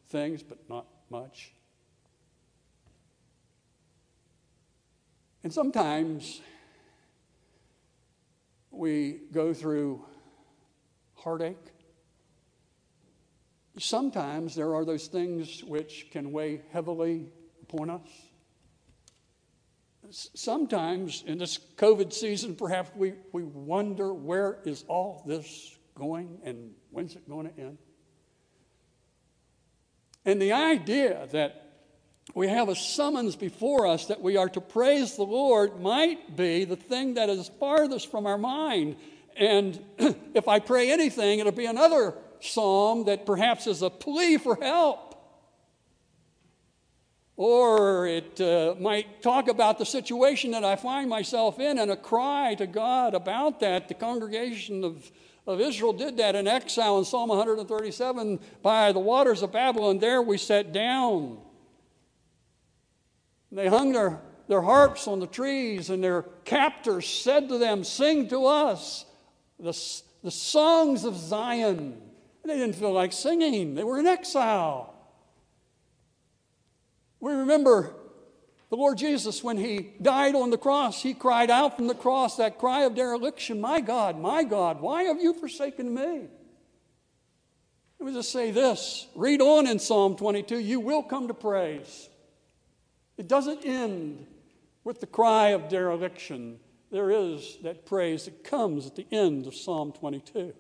things, 0.10 0.42
but 0.42 0.58
not 0.68 0.88
much. 1.12 1.54
And 5.44 5.54
sometimes 5.54 6.42
we 8.72 9.22
go 9.32 9.54
through 9.54 10.06
heartache. 11.16 11.58
Sometimes 13.78 14.56
there 14.56 14.74
are 14.76 14.86
those 14.86 15.08
things 15.08 15.64
which 15.64 16.08
can 16.12 16.32
weigh 16.32 16.62
heavily 16.72 17.28
upon 17.62 17.90
us. 17.90 18.10
Sometimes 20.10 21.24
in 21.28 21.38
this 21.38 21.60
COVID 21.76 22.14
season, 22.14 22.56
perhaps 22.56 22.92
we, 22.96 23.14
we 23.34 23.44
wonder 23.44 24.14
where 24.14 24.60
is 24.64 24.86
all 24.88 25.24
this 25.28 25.78
going 25.96 26.40
and 26.44 26.72
when's 26.92 27.16
it 27.16 27.28
going 27.28 27.50
to 27.50 27.60
end? 27.60 27.78
And 30.26 30.42
the 30.42 30.54
idea 30.54 31.28
that 31.32 31.67
we 32.34 32.48
have 32.48 32.70
a 32.70 32.76
summons 32.76 33.36
before 33.36 33.88
us 33.88 34.08
that 34.08 34.22
we 34.22 34.38
are 34.38 34.50
to 34.50 34.62
praise 34.62 35.16
the 35.16 35.24
Lord 35.24 35.80
might 35.80 36.36
be 36.36 36.66
the 36.66 36.76
thing 36.76 37.16
that 37.16 37.30
is 37.30 37.50
farthest 37.60 38.12
from 38.12 38.26
our 38.26 38.38
mind. 38.38 38.98
And 39.38 39.80
if 40.34 40.48
I 40.48 40.60
pray 40.60 40.92
anything, 40.92 41.40
it'll 41.40 41.52
be 41.52 41.66
another 41.66 42.16
psalm 42.40 43.06
that 43.06 43.26
perhaps 43.26 43.66
is 43.66 43.82
a 43.82 43.90
plea 43.90 44.38
for 44.38 44.56
help. 44.62 45.04
Or 47.38 48.08
it 48.08 48.42
uh, 48.42 48.76
might 48.80 49.22
talk 49.22 49.48
about 49.48 49.78
the 49.78 49.86
situation 49.86 50.52
that 50.52 50.64
I 50.64 50.76
find 50.76 51.10
myself 51.10 51.60
in 51.60 51.78
and 51.78 51.92
a 51.92 51.96
cry 51.96 52.56
to 52.56 52.66
God 52.66 53.14
about 53.14 53.60
that. 53.60 53.88
The 53.88 53.94
congregation 53.94 54.84
of 54.84 55.12
of 55.48 55.62
Israel 55.62 55.94
did 55.94 56.18
that 56.18 56.36
in 56.36 56.46
exile 56.46 57.00
in 57.00 57.06
Psalm 57.06 57.30
137 57.30 58.40
by 58.62 58.92
the 58.92 59.00
waters 59.00 59.42
of 59.42 59.54
Babylon. 59.54 59.98
There 59.98 60.22
we 60.22 60.38
sat 60.38 60.74
down. 60.74 61.38
They 63.52 63.68
hung 63.68 63.94
their, 63.94 64.20
their 64.48 64.62
harps 64.62 65.08
on 65.08 65.20
the 65.20 65.28
trees, 65.28 65.90
and 65.90 66.04
their 66.04 66.24
captors 66.44 67.08
said 67.08 67.50
to 67.50 67.58
them, 67.58 67.84
Sing 67.84 68.28
to 68.30 68.46
us 68.46 69.06
the, 69.60 69.78
the 70.24 70.32
songs 70.32 71.04
of 71.04 71.16
Zion. 71.16 72.02
And 72.44 72.52
they 72.52 72.58
didn't 72.58 72.76
feel 72.76 72.94
like 72.94 73.14
singing, 73.14 73.76
they 73.76 73.84
were 73.84 74.00
in 74.00 74.08
exile. 74.08 74.94
We 77.20 77.34
remember 77.34 77.96
the 78.70 78.76
Lord 78.76 78.98
Jesus, 78.98 79.44
when 79.44 79.58
he 79.58 79.94
died 80.02 80.36
on 80.36 80.50
the 80.50 80.58
cross, 80.58 81.02
he 81.02 81.14
cried 81.14 81.50
out 81.50 81.78
from 81.78 81.88
the 81.88 81.96
cross 81.96 82.36
that 82.36 82.60
cry 82.60 82.84
of 82.84 82.96
dereliction 82.96 83.62
My 83.62 83.80
God, 83.80 84.20
my 84.20 84.44
God, 84.44 84.82
why 84.82 85.04
have 85.04 85.22
you 85.22 85.34
forsaken 85.34 85.94
me? 85.94 86.28
Let 88.00 88.08
me 88.08 88.14
just 88.14 88.32
say 88.32 88.52
this 88.52 89.08
read 89.16 89.42
on 89.42 89.68
in 89.68 89.80
Psalm 89.80 90.18
22, 90.18 90.60
you 90.60 90.82
will 90.82 91.02
come 91.02 91.30
to 91.30 91.34
praise. 91.34 92.10
It 93.18 93.28
doesn't 93.28 93.66
end 93.66 94.26
with 94.84 95.00
the 95.00 95.08
cry 95.08 95.50
of 95.50 95.70
dereliction. 95.70 96.60
There 96.92 97.12
is 97.12 97.58
that 97.64 97.86
praise 97.86 98.26
that 98.26 98.44
comes 98.44 98.86
at 98.86 98.96
the 98.96 99.08
end 99.12 99.48
of 99.48 99.56
Psalm 99.56 99.92
22. 99.92 100.54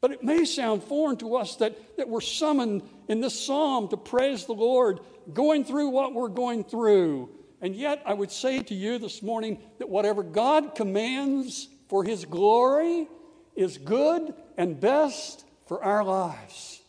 But 0.00 0.10
it 0.12 0.22
may 0.22 0.44
sound 0.44 0.82
foreign 0.82 1.16
to 1.18 1.36
us 1.36 1.56
that, 1.56 1.96
that 1.96 2.08
we're 2.08 2.20
summoned 2.20 2.82
in 3.08 3.20
this 3.20 3.38
psalm 3.38 3.88
to 3.88 3.96
praise 3.96 4.44
the 4.44 4.52
Lord, 4.52 5.00
going 5.32 5.64
through 5.64 5.88
what 5.88 6.14
we're 6.14 6.28
going 6.28 6.64
through. 6.64 7.30
And 7.60 7.74
yet, 7.74 8.02
I 8.04 8.14
would 8.14 8.30
say 8.30 8.62
to 8.62 8.74
you 8.74 8.98
this 8.98 9.22
morning 9.22 9.58
that 9.78 9.88
whatever 9.88 10.22
God 10.22 10.74
commands 10.74 11.68
for 11.88 12.04
His 12.04 12.24
glory 12.24 13.08
is 13.54 13.78
good 13.78 14.34
and 14.56 14.78
best 14.78 15.44
for 15.66 15.82
our 15.82 16.04
lives. 16.04 16.82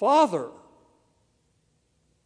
Father 0.00 0.48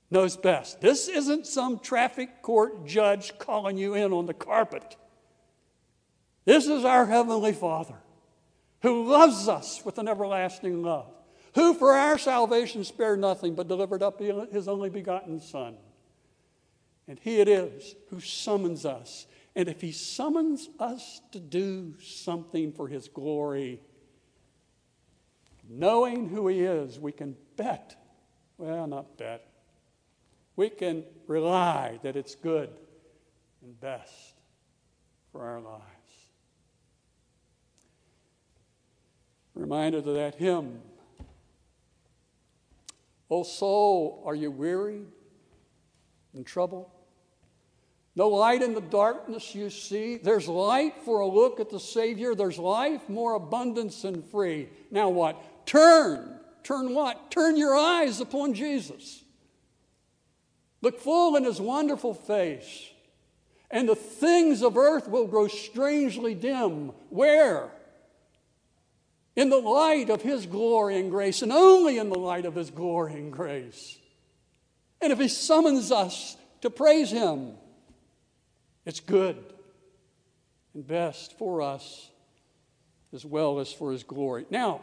knows 0.08 0.36
best. 0.36 0.80
This 0.80 1.08
isn't 1.08 1.44
some 1.44 1.80
traffic 1.80 2.40
court 2.40 2.86
judge 2.86 3.36
calling 3.40 3.76
you 3.76 3.94
in 3.94 4.12
on 4.12 4.26
the 4.26 4.32
carpet. 4.32 4.96
This 6.44 6.68
is 6.68 6.84
our 6.84 7.04
Heavenly 7.04 7.52
Father 7.52 7.96
who 8.82 9.08
loves 9.08 9.48
us 9.48 9.84
with 9.84 9.98
an 9.98 10.06
everlasting 10.06 10.84
love, 10.84 11.12
who 11.56 11.74
for 11.74 11.94
our 11.94 12.16
salvation 12.16 12.84
spared 12.84 13.18
nothing 13.18 13.56
but 13.56 13.66
delivered 13.66 14.04
up 14.04 14.20
His 14.20 14.68
only 14.68 14.88
begotten 14.88 15.40
Son. 15.40 15.74
And 17.08 17.18
He 17.18 17.40
it 17.40 17.48
is 17.48 17.96
who 18.10 18.20
summons 18.20 18.86
us. 18.86 19.26
And 19.56 19.68
if 19.68 19.80
He 19.80 19.90
summons 19.90 20.68
us 20.78 21.20
to 21.32 21.40
do 21.40 21.94
something 22.00 22.70
for 22.70 22.86
His 22.86 23.08
glory, 23.08 23.80
knowing 25.68 26.28
who 26.28 26.46
He 26.46 26.60
is, 26.60 27.00
we 27.00 27.10
can 27.10 27.36
bet, 27.56 27.96
well, 28.58 28.86
not 28.86 29.16
bet, 29.16 29.46
we 30.56 30.70
can 30.70 31.04
rely 31.26 31.98
that 32.02 32.16
it's 32.16 32.34
good 32.34 32.70
and 33.62 33.80
best 33.80 34.34
for 35.32 35.44
our 35.44 35.60
lives. 35.60 35.82
Reminded 39.54 40.06
of 40.06 40.14
that 40.14 40.34
hymn. 40.34 40.80
O 43.30 43.42
soul, 43.42 44.22
are 44.26 44.34
you 44.34 44.50
weary 44.50 45.02
and 46.34 46.46
troubled? 46.46 46.90
No 48.16 48.28
light 48.28 48.62
in 48.62 48.74
the 48.74 48.80
darkness 48.80 49.54
you 49.54 49.70
see. 49.70 50.18
There's 50.18 50.46
light 50.46 51.02
for 51.04 51.20
a 51.20 51.26
look 51.26 51.58
at 51.58 51.70
the 51.70 51.80
Savior. 51.80 52.34
There's 52.34 52.58
life 52.58 53.08
more 53.08 53.34
abundance 53.34 54.04
and 54.04 54.24
free. 54.24 54.68
Now 54.90 55.08
what? 55.08 55.66
Turn. 55.66 56.38
Turn 56.64 56.94
what? 56.94 57.30
Turn 57.30 57.56
your 57.56 57.76
eyes 57.76 58.20
upon 58.20 58.54
Jesus. 58.54 59.22
Look 60.80 60.98
full 60.98 61.36
in 61.36 61.44
his 61.44 61.60
wonderful 61.60 62.14
face, 62.14 62.90
and 63.70 63.88
the 63.88 63.94
things 63.94 64.62
of 64.62 64.76
earth 64.76 65.08
will 65.08 65.26
grow 65.26 65.46
strangely 65.46 66.34
dim. 66.34 66.92
Where? 67.10 67.70
In 69.36 69.50
the 69.50 69.58
light 69.58 70.10
of 70.10 70.22
his 70.22 70.46
glory 70.46 70.98
and 70.98 71.10
grace, 71.10 71.42
and 71.42 71.52
only 71.52 71.98
in 71.98 72.08
the 72.08 72.18
light 72.18 72.46
of 72.46 72.54
his 72.54 72.70
glory 72.70 73.14
and 73.14 73.32
grace. 73.32 73.98
And 75.00 75.12
if 75.12 75.18
he 75.18 75.28
summons 75.28 75.92
us 75.92 76.36
to 76.62 76.70
praise 76.70 77.10
him, 77.10 77.52
it's 78.86 79.00
good 79.00 79.42
and 80.74 80.86
best 80.86 81.36
for 81.38 81.62
us 81.62 82.10
as 83.12 83.24
well 83.24 83.58
as 83.58 83.72
for 83.72 83.92
his 83.92 84.02
glory. 84.02 84.46
Now, 84.50 84.80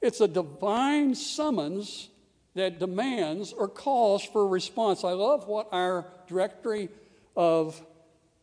it's 0.00 0.20
a 0.20 0.28
divine 0.28 1.14
summons 1.14 2.08
that 2.54 2.78
demands 2.78 3.52
or 3.52 3.68
calls 3.68 4.24
for 4.24 4.42
a 4.42 4.46
response. 4.46 5.04
I 5.04 5.12
love 5.12 5.46
what 5.46 5.68
our 5.72 6.06
directory 6.26 6.88
of 7.36 7.80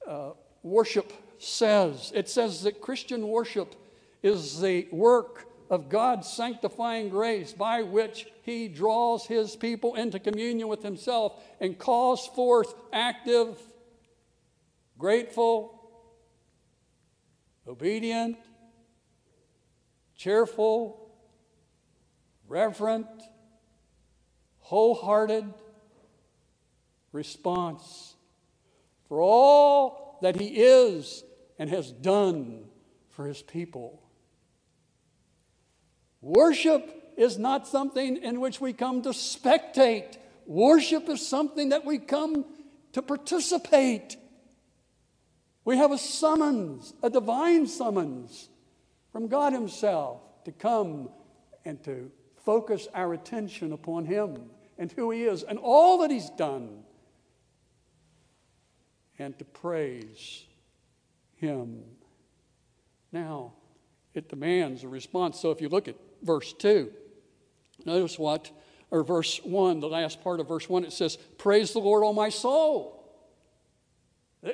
uh, 0.07 0.31
worship 0.61 1.11
says. 1.39 2.11
It 2.15 2.29
says 2.29 2.63
that 2.63 2.79
Christian 2.79 3.27
worship 3.27 3.75
is 4.21 4.61
the 4.61 4.87
work 4.91 5.47
of 5.69 5.89
God's 5.89 6.31
sanctifying 6.31 7.09
grace 7.09 7.53
by 7.53 7.81
which 7.81 8.27
He 8.43 8.67
draws 8.67 9.25
His 9.25 9.55
people 9.55 9.95
into 9.95 10.19
communion 10.19 10.67
with 10.67 10.83
Himself 10.83 11.41
and 11.59 11.77
calls 11.77 12.27
forth 12.27 12.73
active, 12.91 13.57
grateful, 14.97 15.79
obedient, 17.67 18.37
cheerful, 20.15 21.02
reverent, 22.53 23.07
wholehearted 24.59 25.51
response 27.11 28.13
for 29.07 29.19
all 29.21 30.19
that 30.21 30.35
He 30.35 30.45
is 30.45 31.23
and 31.57 31.67
has 31.71 31.91
done 31.91 32.65
for 33.09 33.25
His 33.25 33.41
people. 33.41 34.03
Worship 36.21 37.13
is 37.17 37.39
not 37.39 37.67
something 37.67 38.17
in 38.17 38.39
which 38.39 38.61
we 38.61 38.71
come 38.71 39.01
to 39.01 39.09
spectate. 39.09 40.17
Worship 40.45 41.09
is 41.09 41.27
something 41.27 41.69
that 41.69 41.85
we 41.85 41.97
come 41.97 42.45
to 42.91 43.01
participate. 43.01 44.15
We 45.65 45.77
have 45.77 45.91
a 45.91 45.97
summons, 45.97 46.93
a 47.01 47.09
divine 47.09 47.65
summons 47.65 48.47
from 49.11 49.27
God 49.27 49.53
Himself 49.53 50.21
to 50.45 50.51
come 50.51 51.09
and 51.65 51.83
to 51.85 52.11
focus 52.45 52.87
our 52.93 53.13
attention 53.13 53.71
upon 53.71 54.05
Him 54.05 54.49
and 54.77 54.91
who 54.91 55.11
He 55.11 55.23
is 55.23 55.43
and 55.43 55.59
all 55.59 55.99
that 55.99 56.11
He's 56.11 56.29
done, 56.31 56.83
and 59.19 59.37
to 59.39 59.45
praise 59.45 60.43
Him. 61.35 61.83
Now, 63.11 63.53
it 64.13 64.29
demands 64.29 64.83
a 64.83 64.87
response. 64.87 65.39
So 65.39 65.51
if 65.51 65.61
you 65.61 65.69
look 65.69 65.87
at 65.87 65.95
verse 66.21 66.53
2, 66.53 66.91
notice 67.85 68.17
what, 68.19 68.51
or 68.91 69.03
verse 69.03 69.39
1, 69.43 69.79
the 69.79 69.87
last 69.87 70.21
part 70.23 70.39
of 70.39 70.47
verse 70.47 70.69
1, 70.69 70.85
it 70.85 70.93
says, 70.93 71.17
Praise 71.37 71.73
the 71.73 71.79
Lord, 71.79 72.03
O 72.03 72.13
my 72.13 72.29
soul. 72.29 72.99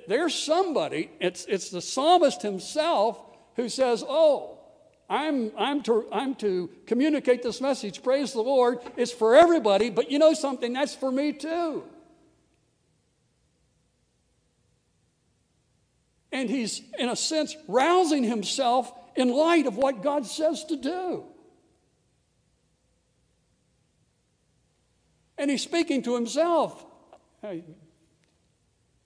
There's 0.08 0.36
somebody, 0.36 1.10
it's, 1.20 1.46
it's 1.46 1.72
the 1.72 1.82
psalmist 1.82 2.42
himself 2.42 3.20
who 3.56 3.70
says, 3.70 4.04
Oh, 4.08 4.59
I'm, 5.10 5.52
I'm, 5.58 5.82
to, 5.84 6.06
I'm 6.12 6.36
to 6.36 6.70
communicate 6.86 7.42
this 7.42 7.60
message. 7.60 8.04
Praise 8.04 8.34
the 8.34 8.42
Lord. 8.42 8.80
It's 8.96 9.12
for 9.12 9.36
everybody, 9.36 9.90
but 9.90 10.12
you 10.12 10.20
know 10.20 10.34
something? 10.34 10.74
That's 10.74 10.94
for 10.94 11.12
me 11.12 11.34
too. 11.34 11.84
And 16.32 16.50
he's, 16.50 16.82
in 17.00 17.10
a 17.10 17.16
sense, 17.16 17.56
rousing 17.68 18.24
himself 18.24 18.94
in 19.16 19.30
light 19.30 19.66
of 19.66 19.78
what 19.78 20.04
God 20.04 20.26
says 20.28 20.64
to 20.66 20.76
do. 20.76 21.24
And 25.40 25.50
he's 25.50 25.64
speaking 25.64 26.04
to 26.04 26.14
himself. 26.14 26.86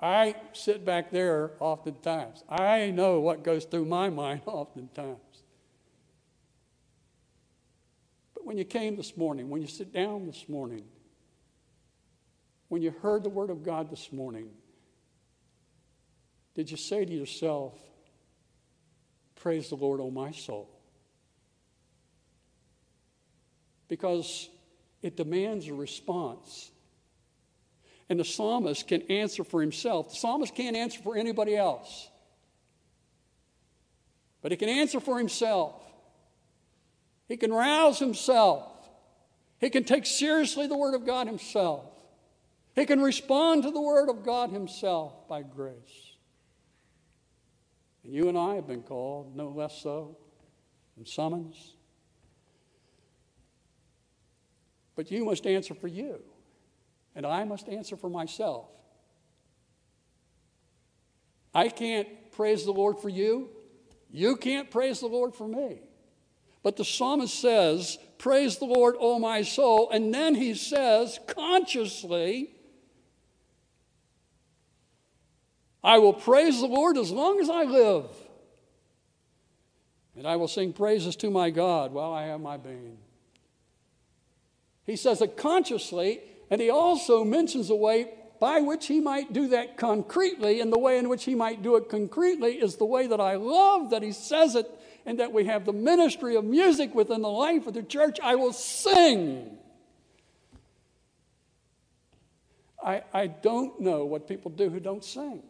I 0.01 0.35
sit 0.51 0.83
back 0.83 1.11
there 1.11 1.51
oftentimes. 1.59 2.43
I 2.49 2.91
know 2.91 3.21
what 3.21 3.43
goes 3.43 3.63
through 3.63 3.85
my 3.85 4.09
mind 4.21 4.41
oftentimes. 4.45 5.19
But 8.33 8.42
when 8.53 8.59
you 8.59 8.65
came 8.65 8.95
this 8.95 9.17
morning, 9.17 9.49
when 9.49 9.63
you 9.63 9.67
sit 9.67 9.91
down 9.91 10.27
this 10.27 10.47
morning, 10.47 10.83
when 12.67 12.83
you 12.83 12.91
heard 12.91 13.23
the 13.23 13.29
Word 13.29 13.49
of 13.49 13.63
God 13.63 13.89
this 13.89 14.13
morning, 14.13 14.51
did 16.53 16.69
you 16.69 16.77
say 16.77 17.03
to 17.03 17.11
yourself, 17.11 17.73
Praise 19.33 19.69
the 19.69 19.75
Lord, 19.75 19.99
O 19.99 20.11
my 20.11 20.29
soul? 20.29 20.69
Because 23.87 24.47
it 25.01 25.17
demands 25.17 25.67
a 25.67 25.73
response. 25.73 26.69
And 28.07 28.19
the 28.19 28.23
psalmist 28.23 28.87
can 28.87 29.01
answer 29.09 29.43
for 29.43 29.61
himself. 29.61 30.11
The 30.11 30.17
psalmist 30.17 30.53
can't 30.53 30.75
answer 30.75 31.01
for 31.01 31.17
anybody 31.17 31.55
else, 31.55 32.07
but 34.43 34.51
he 34.51 34.57
can 34.57 34.69
answer 34.69 34.99
for 34.99 35.17
himself. 35.17 35.82
He 37.33 37.37
can 37.37 37.51
rouse 37.51 37.97
himself. 37.97 38.69
He 39.57 39.71
can 39.71 39.85
take 39.85 40.05
seriously 40.05 40.67
the 40.67 40.77
Word 40.77 40.93
of 40.93 41.03
God 41.03 41.25
himself. 41.25 41.83
He 42.75 42.85
can 42.85 43.01
respond 43.01 43.63
to 43.63 43.71
the 43.71 43.81
Word 43.81 44.07
of 44.07 44.23
God 44.23 44.51
himself 44.51 45.27
by 45.27 45.41
grace. 45.41 46.13
And 48.03 48.13
you 48.13 48.29
and 48.29 48.37
I 48.37 48.53
have 48.53 48.67
been 48.67 48.83
called, 48.83 49.35
no 49.35 49.49
less 49.49 49.81
so, 49.81 50.15
and 50.95 51.07
summons. 51.07 51.73
But 54.95 55.09
you 55.09 55.25
must 55.25 55.47
answer 55.47 55.73
for 55.73 55.87
you, 55.87 56.21
and 57.15 57.25
I 57.25 57.45
must 57.45 57.67
answer 57.67 57.97
for 57.97 58.11
myself. 58.11 58.67
I 61.51 61.69
can't 61.69 62.07
praise 62.33 62.63
the 62.63 62.73
Lord 62.73 62.99
for 62.99 63.09
you. 63.09 63.49
You 64.11 64.35
can't 64.35 64.69
praise 64.69 64.99
the 64.99 65.07
Lord 65.07 65.33
for 65.33 65.47
me. 65.47 65.79
But 66.63 66.77
the 66.77 66.85
psalmist 66.85 67.37
says, 67.39 67.97
Praise 68.17 68.57
the 68.57 68.65
Lord, 68.65 68.95
O 68.99 69.19
my 69.19 69.41
soul. 69.41 69.89
And 69.91 70.13
then 70.13 70.33
he 70.33 70.53
says, 70.53 71.19
consciously, 71.27 72.51
I 75.83 75.99
will 75.99 76.13
praise 76.13 76.61
the 76.61 76.67
Lord 76.67 76.97
as 76.97 77.11
long 77.11 77.41
as 77.41 77.49
I 77.49 77.63
live. 77.63 78.05
And 80.15 80.25
I 80.25 80.37
will 80.37 80.47
sing 80.47 80.71
praises 80.71 81.17
to 81.17 81.29
my 81.29 81.49
God 81.49 81.91
while 81.91 82.13
I 82.13 82.27
have 82.27 82.39
my 82.39 82.55
being. 82.55 82.97
He 84.85 84.95
says 84.95 85.21
it 85.21 85.35
consciously, 85.35 86.21
and 86.49 86.61
he 86.61 86.69
also 86.69 87.25
mentions 87.25 87.69
a 87.69 87.75
way 87.75 88.09
by 88.39 88.61
which 88.61 88.87
he 88.87 88.99
might 88.99 89.33
do 89.33 89.47
that 89.49 89.75
concretely, 89.77 90.61
and 90.61 90.71
the 90.71 90.79
way 90.79 90.97
in 90.97 91.09
which 91.09 91.23
he 91.25 91.35
might 91.35 91.61
do 91.61 91.75
it 91.75 91.89
concretely 91.89 92.55
is 92.55 92.75
the 92.75 92.85
way 92.85 93.07
that 93.07 93.19
I 93.19 93.35
love 93.35 93.89
that 93.89 94.03
he 94.03 94.11
says 94.11 94.55
it, 94.55 94.69
and 95.05 95.19
that 95.19 95.31
we 95.31 95.45
have 95.45 95.65
the 95.65 95.73
ministry 95.73 96.35
of 96.35 96.45
music 96.45 96.95
within 96.95 97.21
the 97.21 97.29
life 97.29 97.67
of 97.67 97.73
the 97.73 97.83
church. 97.83 98.19
I 98.21 98.35
will 98.35 98.53
sing. 98.53 99.57
I, 102.83 103.03
I 103.13 103.27
don't 103.27 103.79
know 103.79 104.05
what 104.05 104.27
people 104.27 104.51
do 104.51 104.69
who 104.69 104.79
don't 104.79 105.03
sing. 105.03 105.41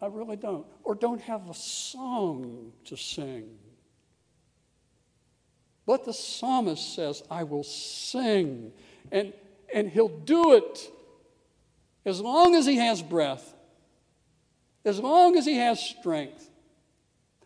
I 0.00 0.06
really 0.06 0.36
don't. 0.36 0.66
Or 0.84 0.94
don't 0.94 1.20
have 1.22 1.48
a 1.48 1.54
song 1.54 2.72
to 2.86 2.96
sing. 2.96 3.48
But 5.86 6.04
the 6.04 6.12
psalmist 6.12 6.94
says, 6.94 7.22
I 7.30 7.44
will 7.44 7.64
sing. 7.64 8.72
And, 9.10 9.32
and 9.72 9.88
he'll 9.88 10.08
do 10.08 10.52
it 10.54 10.90
as 12.04 12.20
long 12.20 12.54
as 12.54 12.66
he 12.66 12.76
has 12.76 13.02
breath, 13.02 13.54
as 14.84 14.98
long 14.98 15.36
as 15.36 15.46
he 15.46 15.56
has 15.56 15.80
strength. 15.80 16.48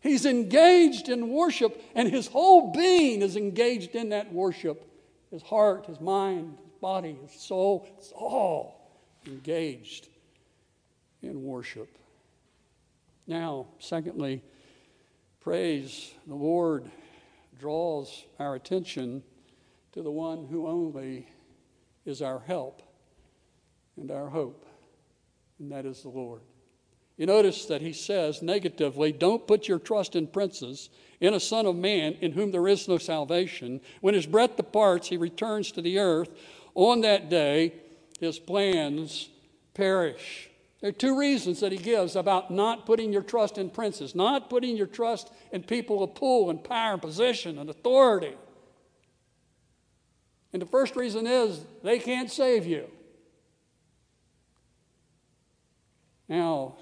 He's 0.07 0.25
engaged 0.25 1.09
in 1.09 1.31
worship, 1.31 1.83
and 1.95 2.09
his 2.09 2.29
whole 2.29 2.73
being 2.73 3.23
is 3.23 3.37
engaged 3.37 3.97
in 3.97 4.11
that 4.11 4.33
worship. 4.33 4.89
His 5.33 5.43
heart, 5.43 5.87
his 5.87 6.01
mind, 6.01 6.59
his 6.65 6.75
body, 6.81 7.19
his 7.21 7.33
soul, 7.33 7.89
it's 7.99 8.13
all 8.13 8.89
engaged 9.27 10.09
in 11.23 11.43
worship. 11.43 11.89
Now, 13.27 13.67
secondly, 13.81 14.43
praise 15.41 16.13
the 16.29 16.37
Lord 16.37 16.89
draws 17.59 18.25
our 18.39 18.55
attention 18.55 19.25
to 19.93 20.03
the 20.03 20.11
one 20.11 20.47
who 20.47 20.69
only 20.69 21.27
is 22.05 22.23
our 22.23 22.39
help 22.39 22.83
and 23.97 24.13
our 24.13 24.29
hope, 24.29 24.67
and 25.59 25.73
that 25.73 25.85
is 25.85 26.03
the 26.03 26.11
Lord. 26.11 26.43
You 27.17 27.27
notice 27.27 27.65
that 27.67 27.81
he 27.81 27.93
says 27.93 28.43
negatively, 28.43 29.11
don't 29.11 29.47
put 29.47 29.69
your 29.69 29.79
trust 29.79 30.17
in 30.17 30.27
princes, 30.27 30.91
in 31.19 31.33
a 31.33 31.41
son 31.41 31.65
of 31.65 31.77
man 31.77 32.13
in 32.21 32.33
whom 32.33 32.53
there 32.53 32.69
is 32.69 32.89
no 32.89 32.99
salvation. 32.99 33.81
When 34.03 34.15
his 34.15 34.27
breath 34.27 34.57
departs, 34.57 35.09
he 35.09 35.17
returns 35.17 35.73
to 35.73 35.83
the 35.83 35.99
earth. 35.99 36.29
On 36.75 37.01
that 37.01 37.31
day, 37.31 37.73
his 38.21 38.39
plans 38.39 39.31
perish. 39.73 40.51
There 40.81 40.91
are 40.91 40.93
two 40.93 41.19
reasons 41.19 41.61
that 41.61 41.73
he 41.73 41.79
gives 41.79 42.17
about 42.17 42.51
not 42.51 42.85
putting 42.85 43.13
your 43.13 43.23
trust 43.23 43.57
in 43.57 43.71
princes, 43.71 44.15
not 44.15 44.51
putting 44.51 44.77
your 44.77 44.87
trust 44.87 45.33
in 45.53 45.63
people 45.63 46.03
of 46.03 46.15
pull 46.15 46.51
and 46.51 46.63
power 46.63 46.93
and 46.93 47.03
position 47.03 47.59
and 47.59 47.71
authority. 47.71 48.35
And 50.53 50.61
the 50.61 50.67
first 50.67 50.97
reason 50.97 51.27
is 51.27 51.65
they 51.83 51.99
can't 51.99 52.31
save 52.31 52.67
you. 52.67 52.91
Now, 56.29 56.77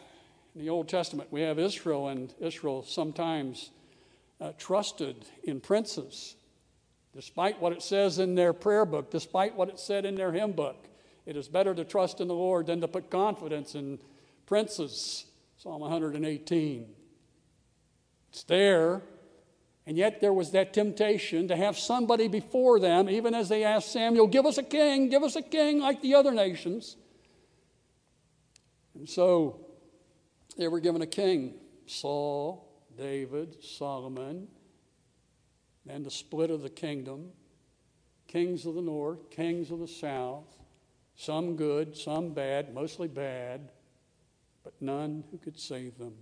in 0.54 0.60
the 0.60 0.70
Old 0.70 0.88
Testament, 0.88 1.32
we 1.32 1.40
have 1.42 1.58
Israel, 1.58 2.08
and 2.08 2.32
Israel 2.38 2.84
sometimes 2.84 3.70
uh, 4.40 4.52
trusted 4.56 5.24
in 5.42 5.60
princes, 5.60 6.36
despite 7.12 7.60
what 7.60 7.72
it 7.72 7.82
says 7.82 8.18
in 8.18 8.34
their 8.34 8.52
prayer 8.52 8.84
book, 8.84 9.10
despite 9.10 9.56
what 9.56 9.68
it 9.68 9.80
said 9.80 10.04
in 10.04 10.14
their 10.14 10.32
hymn 10.32 10.52
book. 10.52 10.86
It 11.26 11.36
is 11.36 11.48
better 11.48 11.74
to 11.74 11.84
trust 11.84 12.20
in 12.20 12.28
the 12.28 12.34
Lord 12.34 12.66
than 12.66 12.80
to 12.82 12.88
put 12.88 13.10
confidence 13.10 13.74
in 13.74 13.98
princes. 14.46 15.26
Psalm 15.56 15.80
118. 15.80 16.86
It's 18.28 18.42
there, 18.44 19.02
and 19.86 19.96
yet 19.96 20.20
there 20.20 20.32
was 20.32 20.50
that 20.52 20.72
temptation 20.72 21.48
to 21.48 21.56
have 21.56 21.78
somebody 21.78 22.28
before 22.28 22.78
them, 22.78 23.08
even 23.08 23.34
as 23.34 23.48
they 23.48 23.64
asked 23.64 23.92
Samuel, 23.92 24.26
Give 24.26 24.46
us 24.46 24.58
a 24.58 24.62
king, 24.62 25.08
give 25.08 25.22
us 25.22 25.36
a 25.36 25.42
king 25.42 25.80
like 25.80 26.00
the 26.02 26.14
other 26.14 26.32
nations. 26.32 26.96
And 28.94 29.08
so 29.08 29.63
they 30.56 30.68
were 30.68 30.80
given 30.80 31.02
a 31.02 31.06
king 31.06 31.54
Saul, 31.86 32.66
David, 32.96 33.62
Solomon, 33.62 34.48
and 35.88 36.04
the 36.04 36.10
split 36.10 36.50
of 36.50 36.62
the 36.62 36.70
kingdom, 36.70 37.30
kings 38.26 38.64
of 38.64 38.74
the 38.74 38.82
north, 38.82 39.30
kings 39.30 39.70
of 39.70 39.80
the 39.80 39.88
south, 39.88 40.56
some 41.14 41.56
good, 41.56 41.96
some 41.96 42.32
bad, 42.32 42.72
mostly 42.74 43.08
bad, 43.08 43.70
but 44.62 44.72
none 44.80 45.24
who 45.30 45.38
could 45.38 45.58
save 45.58 45.98
them. 45.98 46.14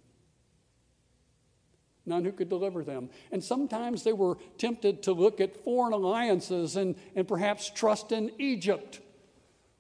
None 2.05 2.25
who 2.25 2.33
could 2.33 2.49
deliver 2.49 2.83
them. 2.83 3.11
And 3.31 3.45
sometimes 3.45 4.03
they 4.03 4.13
were 4.13 4.37
tempted 4.59 5.05
to 5.05 5.13
look 5.13 5.41
at 5.41 5.63
foreign 5.63 5.93
alliances 5.93 6.75
and, 6.75 6.97
and 7.15 7.29
perhaps 7.29 7.71
trust 7.71 8.11
in 8.11 8.33
Egypt 8.39 9.01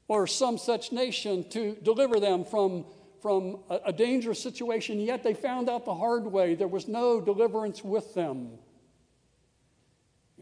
or 0.06 0.28
some 0.28 0.56
such 0.56 0.92
nation 0.92 1.48
to 1.50 1.76
deliver 1.82 2.20
them 2.20 2.44
from 2.44 2.84
from 3.22 3.60
a, 3.70 3.78
a 3.86 3.92
dangerous 3.92 4.42
situation, 4.42 4.98
yet 4.98 5.22
they 5.22 5.32
found 5.32 5.70
out 5.70 5.84
the 5.84 5.94
hard 5.94 6.26
way. 6.26 6.56
There 6.56 6.68
was 6.68 6.88
no 6.88 7.20
deliverance 7.20 7.84
with 7.84 8.12
them. 8.14 8.58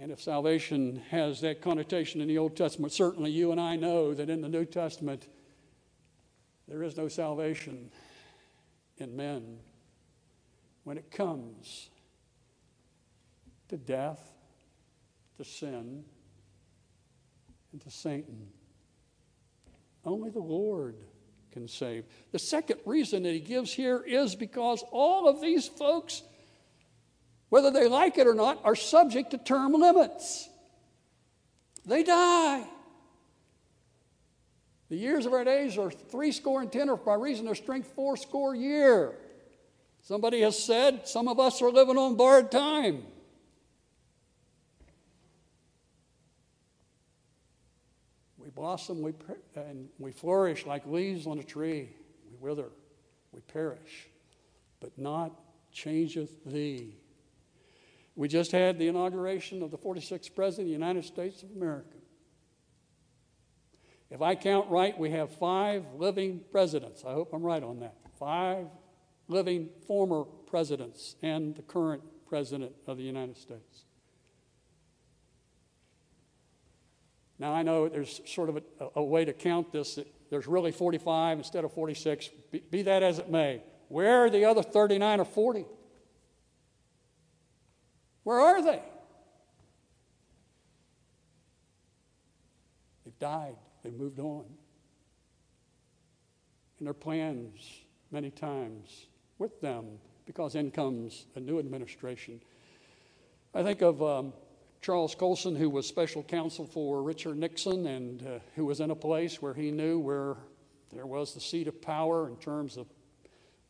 And 0.00 0.10
if 0.10 0.20
salvation 0.20 1.02
has 1.10 1.42
that 1.42 1.60
connotation 1.60 2.22
in 2.22 2.28
the 2.28 2.38
Old 2.38 2.56
Testament, 2.56 2.94
certainly 2.94 3.30
you 3.30 3.52
and 3.52 3.60
I 3.60 3.76
know 3.76 4.14
that 4.14 4.30
in 4.30 4.40
the 4.40 4.48
New 4.48 4.64
Testament, 4.64 5.28
there 6.66 6.82
is 6.82 6.96
no 6.96 7.06
salvation 7.06 7.90
in 8.96 9.14
men 9.14 9.58
when 10.84 10.96
it 10.96 11.10
comes 11.10 11.90
to 13.68 13.76
death, 13.76 14.32
to 15.36 15.44
sin, 15.44 16.02
and 17.72 17.80
to 17.82 17.90
Satan. 17.90 18.48
Only 20.04 20.30
the 20.30 20.40
Lord 20.40 20.96
can 21.52 21.68
save. 21.68 22.04
The 22.32 22.38
second 22.38 22.80
reason 22.86 23.22
that 23.24 23.32
he 23.32 23.40
gives 23.40 23.72
here 23.72 24.02
is 24.06 24.34
because 24.34 24.84
all 24.90 25.28
of 25.28 25.40
these 25.40 25.66
folks, 25.68 26.22
whether 27.48 27.70
they 27.70 27.88
like 27.88 28.18
it 28.18 28.26
or 28.26 28.34
not, 28.34 28.60
are 28.64 28.76
subject 28.76 29.32
to 29.32 29.38
term 29.38 29.72
limits. 29.72 30.48
They 31.84 32.02
die. 32.02 32.64
The 34.88 34.96
years 34.96 35.24
of 35.24 35.32
our 35.32 35.44
days 35.44 35.78
are 35.78 35.90
three 35.90 36.32
score 36.32 36.60
and 36.60 36.70
ten, 36.70 36.90
or 36.90 36.96
by 36.96 37.14
reason 37.14 37.46
of 37.48 37.56
strength, 37.56 37.92
four 37.94 38.16
score 38.16 38.54
year. 38.54 39.14
Somebody 40.02 40.40
has 40.40 40.62
said 40.62 41.06
some 41.06 41.28
of 41.28 41.38
us 41.38 41.62
are 41.62 41.70
living 41.70 41.96
on 41.96 42.16
borrowed 42.16 42.50
time. 42.50 43.04
Blossom 48.60 49.00
we, 49.00 49.14
and 49.56 49.88
we 49.98 50.12
flourish 50.12 50.66
like 50.66 50.86
leaves 50.86 51.26
on 51.26 51.38
a 51.38 51.42
tree. 51.42 51.88
We 52.30 52.36
wither, 52.46 52.68
we 53.32 53.40
perish, 53.40 54.06
but 54.80 54.98
not 54.98 55.32
changeth 55.72 56.44
thee. 56.44 56.94
We 58.16 58.28
just 58.28 58.52
had 58.52 58.78
the 58.78 58.86
inauguration 58.86 59.62
of 59.62 59.70
the 59.70 59.78
46th 59.78 60.34
President 60.34 60.64
of 60.64 60.66
the 60.66 60.72
United 60.72 61.06
States 61.06 61.42
of 61.42 61.50
America. 61.56 61.96
If 64.10 64.20
I 64.20 64.34
count 64.34 64.68
right, 64.68 64.98
we 64.98 65.08
have 65.08 65.34
five 65.36 65.86
living 65.96 66.42
presidents. 66.52 67.02
I 67.02 67.12
hope 67.14 67.32
I'm 67.32 67.42
right 67.42 67.62
on 67.62 67.80
that. 67.80 67.96
Five 68.18 68.66
living 69.26 69.70
former 69.86 70.24
presidents 70.24 71.16
and 71.22 71.56
the 71.56 71.62
current 71.62 72.02
president 72.28 72.72
of 72.86 72.98
the 72.98 73.04
United 73.04 73.38
States. 73.38 73.86
Now, 77.40 77.54
I 77.54 77.62
know 77.62 77.88
there's 77.88 78.20
sort 78.26 78.50
of 78.50 78.58
a, 78.58 78.62
a 78.96 79.02
way 79.02 79.24
to 79.24 79.32
count 79.32 79.72
this. 79.72 79.94
that 79.94 80.06
There's 80.28 80.46
really 80.46 80.72
45 80.72 81.38
instead 81.38 81.64
of 81.64 81.72
46. 81.72 82.28
Be, 82.52 82.62
be 82.70 82.82
that 82.82 83.02
as 83.02 83.18
it 83.18 83.30
may. 83.30 83.62
Where 83.88 84.26
are 84.26 84.30
the 84.30 84.44
other 84.44 84.62
39 84.62 85.20
or 85.20 85.24
40? 85.24 85.64
Where 88.24 88.38
are 88.38 88.62
they? 88.62 88.82
They've 93.06 93.18
died, 93.18 93.56
they've 93.82 93.98
moved 93.98 94.20
on. 94.20 94.44
And 96.78 96.86
their 96.86 96.94
plans, 96.94 97.58
many 98.10 98.30
times, 98.30 99.06
with 99.38 99.62
them, 99.62 99.86
because 100.26 100.54
in 100.54 100.70
comes 100.70 101.24
a 101.34 101.40
new 101.40 101.58
administration. 101.58 102.42
I 103.54 103.62
think 103.62 103.80
of 103.80 104.02
um, 104.02 104.34
Charles 104.82 105.14
Colson, 105.14 105.56
who 105.56 105.68
was 105.68 105.86
special 105.86 106.22
counsel 106.22 106.64
for 106.64 107.02
Richard 107.02 107.36
Nixon 107.36 107.86
and 107.86 108.26
uh, 108.26 108.38
who 108.56 108.64
was 108.64 108.80
in 108.80 108.90
a 108.90 108.94
place 108.94 109.42
where 109.42 109.52
he 109.52 109.70
knew 109.70 109.98
where 109.98 110.38
there 110.90 111.04
was 111.04 111.34
the 111.34 111.40
seat 111.40 111.68
of 111.68 111.82
power 111.82 112.28
in 112.28 112.36
terms 112.36 112.78
of 112.78 112.86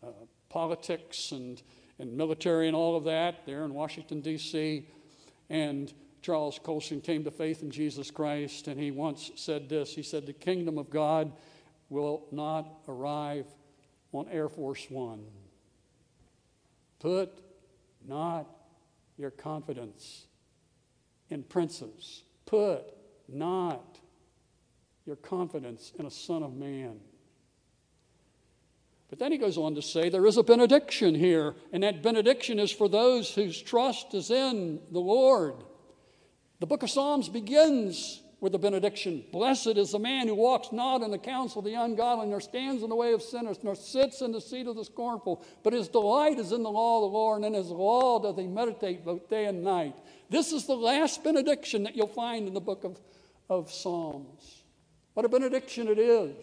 uh, 0.05 0.07
politics 0.49 1.33
and, 1.33 1.61
and 1.99 2.17
military 2.17 2.69
and 2.69 2.77
all 2.77 2.97
of 2.97 3.03
that 3.05 3.45
there 3.45 3.65
in 3.65 3.75
Washington, 3.75 4.21
D.C. 4.21 4.87
And 5.49 5.93
Charles 6.23 6.61
Colson 6.63 7.01
came 7.01 7.25
to 7.25 7.33
faith 7.33 7.63
in 7.63 7.73
Jesus 7.73 8.13
Christ, 8.13 8.69
and 8.69 8.79
he 8.79 8.93
once 8.93 9.33
said 9.35 9.69
this 9.69 9.93
He 9.93 10.05
said, 10.05 10.27
The 10.27 10.33
kingdom 10.33 10.79
of 10.79 10.91
God 10.91 11.33
will 11.89 12.27
not 12.31 12.69
arrive 12.87 13.47
on 14.13 14.29
Air 14.29 14.49
Force 14.49 14.87
One. 14.89 15.25
Put 17.01 17.41
not 18.07 18.47
your 19.17 19.33
confidence 19.33 20.27
in 21.31 21.43
princes. 21.43 22.25
Put 22.47 22.85
not 23.29 23.99
your 25.07 25.17
confidence 25.17 25.93
in 25.99 26.07
a 26.07 26.11
Son 26.11 26.43
of 26.43 26.55
Man. 26.55 27.01
But 29.09 29.19
then 29.19 29.33
he 29.33 29.39
goes 29.39 29.59
on 29.59 29.75
to 29.75 29.83
say 29.83 30.09
there 30.09 30.27
is 30.27 30.37
a 30.37 30.43
benediction 30.43 31.15
here, 31.15 31.55
and 31.73 31.83
that 31.83 32.03
benediction 32.03 32.61
is 32.61 32.71
for 32.71 32.89
those 32.89 33.35
whose 33.35 33.61
trust 33.61 34.15
is 34.15 34.31
in 34.31 34.81
the 34.93 35.01
Lord. 35.01 35.55
The 36.61 36.67
book 36.67 36.83
of 36.83 36.91
Psalms 36.91 37.29
begins 37.29 38.23
with 38.41 38.55
a 38.55 38.59
benediction. 38.59 39.25
Blessed 39.33 39.77
is 39.77 39.91
the 39.91 39.99
man 39.99 40.29
who 40.29 40.35
walks 40.35 40.73
not 40.73 41.03
in 41.03 41.11
the 41.11 41.19
counsel 41.19 41.59
of 41.59 41.65
the 41.65 41.75
ungodly, 41.75 42.29
nor 42.29 42.41
stands 42.41 42.83
in 42.83 42.89
the 42.89 42.97
way 42.97 43.13
of 43.13 43.21
sinners, 43.21 43.59
nor 43.63 43.75
sits 43.75 44.23
in 44.23 44.33
the 44.33 44.41
seat 44.41 44.67
of 44.67 44.77
the 44.77 44.85
scornful, 44.85 45.45
but 45.63 45.73
his 45.73 45.89
delight 45.89 46.39
is 46.39 46.53
in 46.53 46.63
the 46.63 46.71
law 46.71 47.05
of 47.05 47.11
the 47.11 47.17
Lord, 47.17 47.39
and 47.39 47.47
in 47.47 47.55
his 47.55 47.71
law 47.71 48.19
doth 48.19 48.39
he 48.39 48.47
meditate 48.47 49.05
both 49.05 49.29
day 49.29 49.47
and 49.47 49.63
night. 49.63 49.97
This 50.31 50.53
is 50.53 50.67
the 50.67 50.77
last 50.77 51.25
benediction 51.25 51.83
that 51.83 51.97
you'll 51.97 52.07
find 52.07 52.47
in 52.47 52.55
the 52.55 52.61
book 52.61 52.85
of, 52.85 52.99
of 53.49 53.71
Psalms. 53.71 54.63
What 55.15 55.27
a 55.27 55.29
benediction 55.29 55.89
it 55.89 55.99
is 55.99 56.37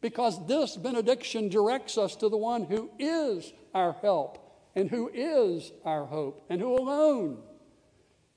because 0.00 0.44
this 0.46 0.76
benediction 0.76 1.48
directs 1.48 1.96
us 1.96 2.16
to 2.16 2.28
the 2.28 2.36
one 2.36 2.64
who 2.64 2.90
is 2.98 3.52
our 3.72 3.92
help 3.92 4.42
and 4.74 4.90
who 4.90 5.08
is 5.14 5.72
our 5.84 6.04
hope 6.04 6.44
and 6.50 6.60
who 6.60 6.76
alone 6.76 7.38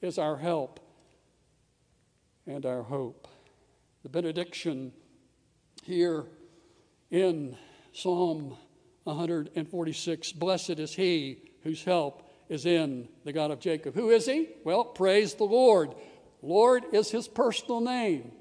is 0.02 0.20
our 0.20 0.38
help 0.38 0.80
and 2.46 2.66
our 2.66 2.84
hope. 2.84 3.28
The 4.04 4.10
benediction 4.10 4.94
here 5.84 6.26
in 7.10 7.58
Psalm 7.92 8.56
146 9.04 10.32
Blessed 10.34 10.80
is 10.80 10.94
he 10.94 11.42
whose 11.64 11.84
help 11.84 12.29
is 12.50 12.66
in 12.66 13.08
the 13.24 13.32
God 13.32 13.52
of 13.52 13.60
Jacob. 13.60 13.94
Who 13.94 14.10
is 14.10 14.26
he? 14.26 14.50
Well, 14.64 14.84
praise 14.84 15.36
the 15.36 15.46
Lord. 15.46 15.94
Lord 16.42 16.84
is 16.92 17.12
his 17.12 17.28
personal 17.28 17.80
name. 17.80 18.32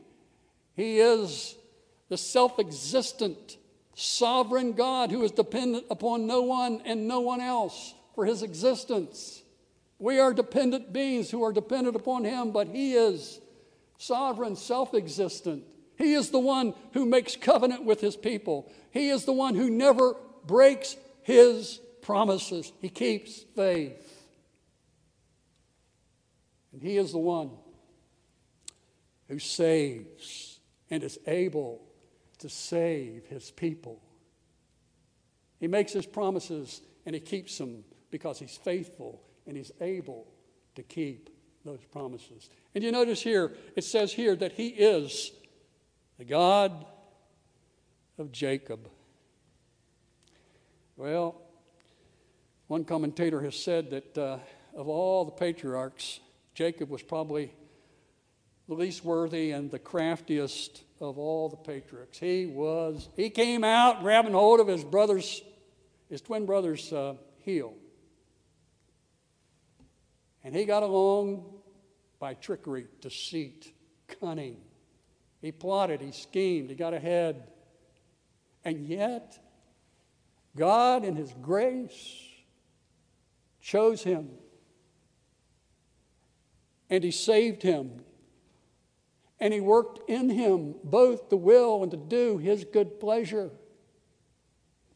He 0.74 0.98
is 0.98 1.54
the 2.08 2.16
self 2.16 2.58
existent, 2.58 3.58
sovereign 3.94 4.72
God 4.72 5.10
who 5.10 5.22
is 5.22 5.30
dependent 5.30 5.84
upon 5.90 6.26
no 6.26 6.42
one 6.42 6.80
and 6.84 7.06
no 7.06 7.20
one 7.20 7.40
else 7.40 7.94
for 8.14 8.24
his 8.24 8.42
existence. 8.42 9.42
We 9.98 10.20
are 10.20 10.32
dependent 10.32 10.92
beings 10.92 11.30
who 11.30 11.42
are 11.42 11.52
dependent 11.52 11.96
upon 11.96 12.24
him, 12.24 12.52
but 12.52 12.68
he 12.68 12.94
is 12.94 13.40
sovereign, 13.98 14.56
self 14.56 14.94
existent. 14.94 15.64
He 15.96 16.14
is 16.14 16.30
the 16.30 16.38
one 16.38 16.74
who 16.92 17.04
makes 17.04 17.36
covenant 17.36 17.84
with 17.84 18.00
his 18.00 18.16
people. 18.16 18.70
He 18.92 19.08
is 19.10 19.24
the 19.24 19.32
one 19.32 19.56
who 19.56 19.68
never 19.68 20.14
breaks 20.46 20.96
his 21.22 21.80
promises. 22.08 22.72
He 22.80 22.88
keeps 22.88 23.44
faith. 23.54 24.24
And 26.72 26.80
he 26.80 26.96
is 26.96 27.12
the 27.12 27.18
one 27.18 27.50
who 29.28 29.38
saves 29.38 30.58
and 30.90 31.04
is 31.04 31.18
able 31.26 31.82
to 32.38 32.48
save 32.48 33.26
his 33.26 33.50
people. 33.50 34.00
He 35.60 35.66
makes 35.66 35.92
his 35.92 36.06
promises 36.06 36.80
and 37.04 37.14
he 37.14 37.20
keeps 37.20 37.58
them 37.58 37.84
because 38.10 38.38
he's 38.38 38.56
faithful 38.56 39.20
and 39.46 39.54
he's 39.54 39.72
able 39.78 40.28
to 40.76 40.82
keep 40.82 41.28
those 41.62 41.84
promises. 41.92 42.48
And 42.74 42.82
you 42.82 42.90
notice 42.90 43.20
here, 43.20 43.52
it 43.76 43.84
says 43.84 44.14
here 44.14 44.34
that 44.36 44.52
he 44.52 44.68
is 44.68 45.30
the 46.16 46.24
God 46.24 46.86
of 48.16 48.32
Jacob. 48.32 48.88
Well, 50.96 51.42
one 52.68 52.84
commentator 52.84 53.40
has 53.40 53.56
said 53.56 53.90
that 53.90 54.16
uh, 54.16 54.38
of 54.74 54.88
all 54.88 55.24
the 55.24 55.32
patriarchs, 55.32 56.20
Jacob 56.54 56.88
was 56.90 57.02
probably 57.02 57.52
the 58.68 58.74
least 58.74 59.04
worthy 59.04 59.50
and 59.50 59.70
the 59.70 59.78
craftiest 59.78 60.82
of 61.00 61.18
all 61.18 61.48
the 61.48 61.56
patriarchs. 61.56 62.18
He 62.18 62.46
was, 62.46 63.08
he 63.16 63.30
came 63.30 63.64
out 63.64 64.02
grabbing 64.02 64.34
hold 64.34 64.60
of 64.60 64.68
his 64.68 64.84
brother's, 64.84 65.42
his 66.08 66.20
twin 66.20 66.46
brother's 66.46 66.92
uh, 66.92 67.14
heel. 67.38 67.74
And 70.44 70.54
he 70.54 70.64
got 70.64 70.82
along 70.82 71.44
by 72.18 72.34
trickery, 72.34 72.86
deceit, 73.00 73.72
cunning. 74.20 74.58
He 75.40 75.52
plotted, 75.52 76.00
he 76.00 76.12
schemed, 76.12 76.70
he 76.70 76.76
got 76.76 76.94
ahead. 76.94 77.44
And 78.64 78.86
yet, 78.86 79.38
God, 80.56 81.04
in 81.04 81.16
His 81.16 81.32
grace, 81.40 82.27
chose 83.68 84.02
him. 84.02 84.30
And 86.90 87.04
He 87.04 87.10
saved 87.10 87.62
him 87.62 88.00
and 89.40 89.52
he 89.52 89.60
worked 89.60 90.08
in 90.08 90.30
him 90.30 90.74
both 90.82 91.28
to 91.30 91.36
will 91.36 91.82
and 91.82 91.90
to 91.92 91.96
do 91.96 92.38
his 92.38 92.64
good 92.64 92.98
pleasure. 92.98 93.50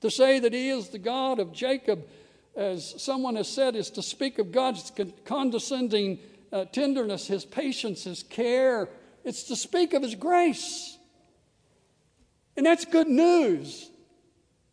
To 0.00 0.10
say 0.10 0.40
that 0.40 0.52
he 0.52 0.68
is 0.68 0.88
the 0.88 0.98
God 0.98 1.38
of 1.38 1.52
Jacob, 1.52 2.06
as 2.56 3.00
someone 3.00 3.36
has 3.36 3.48
said, 3.48 3.76
is 3.76 3.90
to 3.90 4.02
speak 4.02 4.38
of 4.38 4.50
God's 4.50 4.90
condescending 5.24 6.18
uh, 6.52 6.64
tenderness, 6.66 7.28
his 7.28 7.44
patience, 7.44 8.04
his 8.04 8.24
care. 8.24 8.88
It's 9.24 9.44
to 9.44 9.56
speak 9.56 9.94
of 9.94 10.02
his 10.02 10.16
grace. 10.16 10.98
And 12.56 12.66
that's 12.66 12.84
good 12.84 13.08
news 13.08 13.88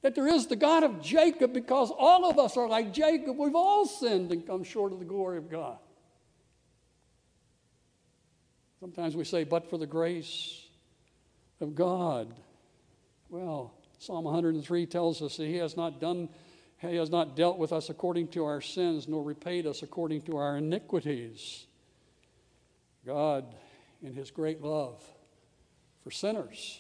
that 0.01 0.15
there 0.15 0.27
is 0.27 0.47
the 0.47 0.55
God 0.55 0.83
of 0.83 1.01
Jacob 1.01 1.53
because 1.53 1.91
all 1.97 2.29
of 2.29 2.39
us 2.39 2.55
are 2.55 2.67
like 2.67 2.93
Jacob. 2.93 3.37
We've 3.37 3.55
all 3.55 3.85
sinned 3.85 4.31
and 4.31 4.45
come 4.45 4.63
short 4.63 4.93
of 4.93 4.99
the 4.99 5.05
glory 5.05 5.37
of 5.37 5.49
God. 5.49 5.77
Sometimes 8.79 9.15
we 9.15 9.25
say, 9.25 9.43
but 9.43 9.69
for 9.69 9.77
the 9.77 9.85
grace 9.85 10.65
of 11.59 11.75
God. 11.75 12.33
Well, 13.29 13.73
Psalm 13.99 14.23
103 14.23 14.85
tells 14.85 15.21
us 15.21 15.35
that 15.35 15.45
He 15.45 15.57
has 15.57 15.75
not 15.75 15.99
done, 15.99 16.29
He 16.77 16.95
has 16.95 17.09
not 17.09 17.35
dealt 17.35 17.57
with 17.57 17.73
us 17.73 17.89
according 17.89 18.29
to 18.29 18.45
our 18.45 18.61
sins, 18.61 19.09
nor 19.09 19.21
repaid 19.21 19.67
us 19.67 19.83
according 19.83 20.21
to 20.23 20.37
our 20.37 20.57
iniquities. 20.57 21.65
God, 23.05 23.53
in 24.01 24.13
His 24.13 24.31
great 24.31 24.61
love 24.61 25.03
for 26.01 26.11
sinners, 26.11 26.79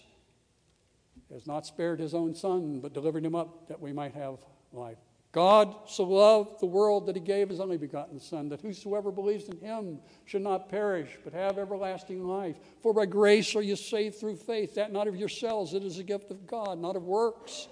has 1.31 1.47
not 1.47 1.65
spared 1.65 1.99
His 1.99 2.13
own 2.13 2.35
Son, 2.35 2.79
but 2.79 2.93
delivered 2.93 3.25
Him 3.25 3.35
up 3.35 3.67
that 3.67 3.79
we 3.79 3.93
might 3.93 4.13
have 4.13 4.39
life. 4.71 4.97
God 5.31 5.75
so 5.87 6.05
loved 6.05 6.59
the 6.59 6.65
world 6.65 7.05
that 7.05 7.15
he 7.15 7.21
gave 7.21 7.49
his 7.49 7.59
only 7.59 7.77
begotten 7.77 8.19
Son, 8.19 8.49
that 8.49 8.61
whosoever 8.61 9.11
believes 9.11 9.47
in 9.47 9.59
him 9.59 9.99
should 10.25 10.41
not 10.41 10.69
perish, 10.69 11.19
but 11.23 11.33
have 11.33 11.59
everlasting 11.59 12.27
life. 12.27 12.55
For 12.81 12.93
by 12.93 13.05
grace 13.05 13.55
are 13.55 13.61
you 13.61 13.75
saved 13.75 14.15
through 14.15 14.37
faith, 14.37 14.73
that 14.75 14.91
not 14.91 15.07
of 15.07 15.15
yourselves, 15.15 15.75
it 15.75 15.83
is 15.83 15.99
a 15.99 16.03
gift 16.03 16.31
of 16.31 16.47
God, 16.47 16.79
not 16.79 16.95
of 16.95 17.03
works, 17.03 17.67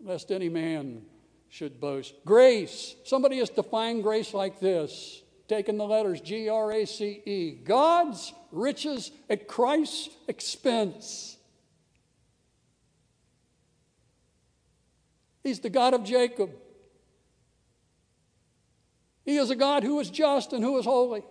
lest 0.00 0.30
any 0.30 0.50
man 0.50 1.00
should 1.48 1.80
boast. 1.80 2.14
Grace, 2.26 2.94
somebody 3.04 3.38
has 3.38 3.48
defined 3.48 4.02
grace 4.02 4.34
like 4.34 4.60
this, 4.60 5.22
taking 5.48 5.78
the 5.78 5.86
letters 5.86 6.20
G 6.20 6.50
R 6.50 6.72
A 6.72 6.84
C 6.84 7.22
E 7.24 7.52
God's 7.52 8.34
riches 8.52 9.12
at 9.30 9.48
Christ's 9.48 10.10
expense. 10.28 11.35
He's 15.46 15.60
the 15.60 15.70
God 15.70 15.94
of 15.94 16.02
Jacob. 16.02 16.50
He 19.24 19.36
is 19.36 19.48
a 19.50 19.54
God 19.54 19.84
who 19.84 20.00
is 20.00 20.10
just 20.10 20.52
and 20.52 20.64
who 20.64 20.76
is 20.76 20.84
holy. 20.84 21.22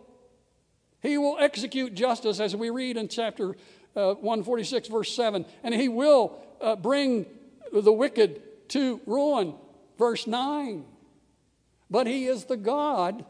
He 1.02 1.18
will 1.18 1.36
execute 1.38 1.96
justice, 1.96 2.40
as 2.40 2.56
we 2.56 2.70
read 2.70 2.96
in 2.96 3.10
chapter 3.10 3.58
uh, 3.94 4.14
146, 4.14 4.88
verse 4.88 5.14
7, 5.14 5.46
and 5.64 5.76
He 5.76 5.90
will 5.90 6.42
uh, 6.62 6.78
bring 6.78 7.26
the 7.74 7.92
wicked 7.92 8.42
to 8.70 9.02
ruin, 9.06 9.54
verse 10.00 10.26
9. 10.28 10.86
But 11.92 12.08
He 12.08 12.28
is 12.28 12.46
the 12.46 12.56
God 12.56 13.26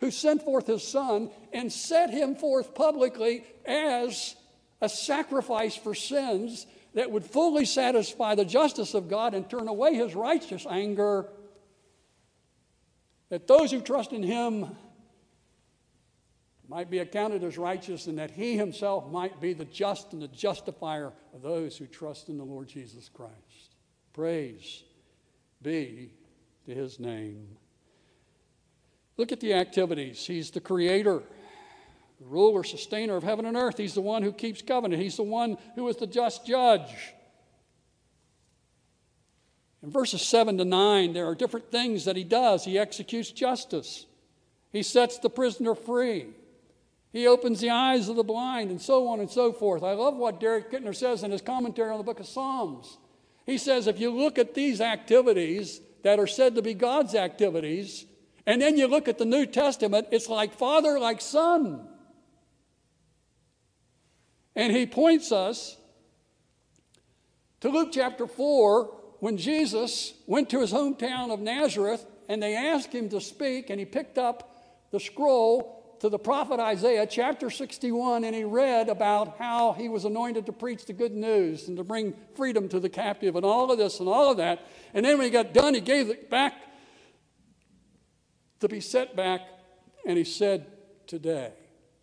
who 0.00 0.10
sent 0.10 0.42
forth 0.42 0.68
His 0.68 0.88
Son 0.88 1.28
and 1.52 1.70
set 1.70 2.08
Him 2.08 2.34
forth 2.34 2.74
publicly 2.74 3.44
as 3.66 4.36
a 4.80 4.88
sacrifice 4.88 5.76
for 5.76 5.94
sins 5.94 6.66
that 6.98 7.12
would 7.12 7.24
fully 7.24 7.64
satisfy 7.64 8.34
the 8.34 8.44
justice 8.44 8.92
of 8.92 9.08
God 9.08 9.32
and 9.32 9.48
turn 9.48 9.68
away 9.68 9.94
His 9.94 10.16
righteous 10.16 10.66
anger 10.68 11.28
that 13.28 13.46
those 13.46 13.70
who 13.70 13.80
trust 13.80 14.12
in 14.12 14.22
him 14.22 14.76
might 16.68 16.90
be 16.90 16.98
accounted 16.98 17.44
as 17.44 17.56
righteous 17.56 18.08
and 18.08 18.18
that 18.18 18.32
he 18.32 18.56
himself 18.56 19.08
might 19.10 19.40
be 19.40 19.52
the 19.52 19.64
just 19.64 20.12
and 20.12 20.20
the 20.20 20.28
justifier 20.28 21.12
of 21.32 21.42
those 21.42 21.76
who 21.76 21.86
trust 21.86 22.28
in 22.28 22.36
the 22.36 22.44
Lord 22.44 22.68
Jesus 22.68 23.08
Christ. 23.08 23.76
Praise 24.12 24.82
be 25.62 26.12
to 26.66 26.74
his 26.74 26.98
name. 26.98 27.56
Look 29.16 29.30
at 29.32 29.40
the 29.40 29.54
activities. 29.54 30.26
He's 30.26 30.50
the 30.50 30.60
creator, 30.60 31.22
the 32.20 32.26
ruler, 32.26 32.64
sustainer 32.64 33.16
of 33.16 33.22
heaven 33.22 33.46
and 33.46 33.56
earth. 33.56 33.78
He's 33.78 33.94
the 33.94 34.00
one 34.00 34.22
who 34.22 34.32
keeps 34.32 34.62
covenant. 34.62 35.02
He's 35.02 35.16
the 35.16 35.22
one 35.22 35.56
who 35.74 35.86
is 35.88 35.96
the 35.96 36.06
just 36.06 36.46
judge. 36.46 37.14
In 39.82 39.90
verses 39.90 40.22
7 40.22 40.58
to 40.58 40.64
9, 40.64 41.12
there 41.12 41.26
are 41.26 41.34
different 41.34 41.70
things 41.70 42.04
that 42.06 42.16
he 42.16 42.24
does. 42.24 42.64
He 42.64 42.78
executes 42.78 43.30
justice, 43.30 44.06
he 44.72 44.82
sets 44.82 45.18
the 45.18 45.30
prisoner 45.30 45.74
free, 45.74 46.26
he 47.12 47.26
opens 47.26 47.60
the 47.60 47.70
eyes 47.70 48.08
of 48.08 48.16
the 48.16 48.24
blind, 48.24 48.70
and 48.70 48.82
so 48.82 49.08
on 49.08 49.20
and 49.20 49.30
so 49.30 49.52
forth. 49.52 49.82
I 49.82 49.92
love 49.92 50.16
what 50.16 50.40
Derek 50.40 50.70
Kidner 50.72 50.94
says 50.94 51.22
in 51.22 51.30
his 51.30 51.40
commentary 51.40 51.90
on 51.90 51.98
the 51.98 52.04
book 52.04 52.20
of 52.20 52.26
Psalms. 52.26 52.98
He 53.46 53.56
says 53.56 53.86
if 53.86 53.98
you 53.98 54.10
look 54.10 54.36
at 54.36 54.54
these 54.54 54.80
activities 54.80 55.80
that 56.02 56.18
are 56.18 56.26
said 56.26 56.56
to 56.56 56.62
be 56.62 56.74
God's 56.74 57.14
activities, 57.14 58.04
and 58.46 58.60
then 58.60 58.76
you 58.76 58.88
look 58.88 59.08
at 59.08 59.18
the 59.18 59.24
New 59.24 59.46
Testament, 59.46 60.08
it's 60.10 60.28
like 60.28 60.54
father, 60.54 60.98
like 60.98 61.20
son. 61.20 61.86
And 64.58 64.72
he 64.72 64.86
points 64.86 65.30
us 65.30 65.76
to 67.60 67.68
Luke 67.68 67.90
chapter 67.92 68.26
4 68.26 68.86
when 69.20 69.36
Jesus 69.36 70.14
went 70.26 70.50
to 70.50 70.60
his 70.60 70.72
hometown 70.72 71.32
of 71.32 71.38
Nazareth 71.38 72.04
and 72.28 72.42
they 72.42 72.56
asked 72.56 72.92
him 72.92 73.08
to 73.10 73.20
speak, 73.20 73.70
and 73.70 73.78
he 73.78 73.86
picked 73.86 74.18
up 74.18 74.60
the 74.90 74.98
scroll 74.98 75.96
to 76.00 76.08
the 76.08 76.18
prophet 76.18 76.58
Isaiah, 76.58 77.06
chapter 77.06 77.50
61, 77.50 78.24
and 78.24 78.34
he 78.34 78.42
read 78.42 78.88
about 78.88 79.38
how 79.38 79.74
he 79.74 79.88
was 79.88 80.04
anointed 80.04 80.46
to 80.46 80.52
preach 80.52 80.86
the 80.86 80.92
good 80.92 81.14
news 81.14 81.68
and 81.68 81.76
to 81.76 81.84
bring 81.84 82.14
freedom 82.34 82.68
to 82.70 82.80
the 82.80 82.88
captive 82.88 83.36
and 83.36 83.46
all 83.46 83.70
of 83.70 83.78
this 83.78 84.00
and 84.00 84.08
all 84.08 84.32
of 84.32 84.38
that. 84.38 84.66
And 84.92 85.06
then 85.06 85.18
when 85.18 85.24
he 85.24 85.30
got 85.30 85.54
done, 85.54 85.74
he 85.74 85.80
gave 85.80 86.10
it 86.10 86.28
back 86.28 86.54
to 88.58 88.68
be 88.68 88.80
set 88.80 89.14
back, 89.14 89.40
and 90.04 90.18
he 90.18 90.24
said, 90.24 90.66
Today, 91.06 91.52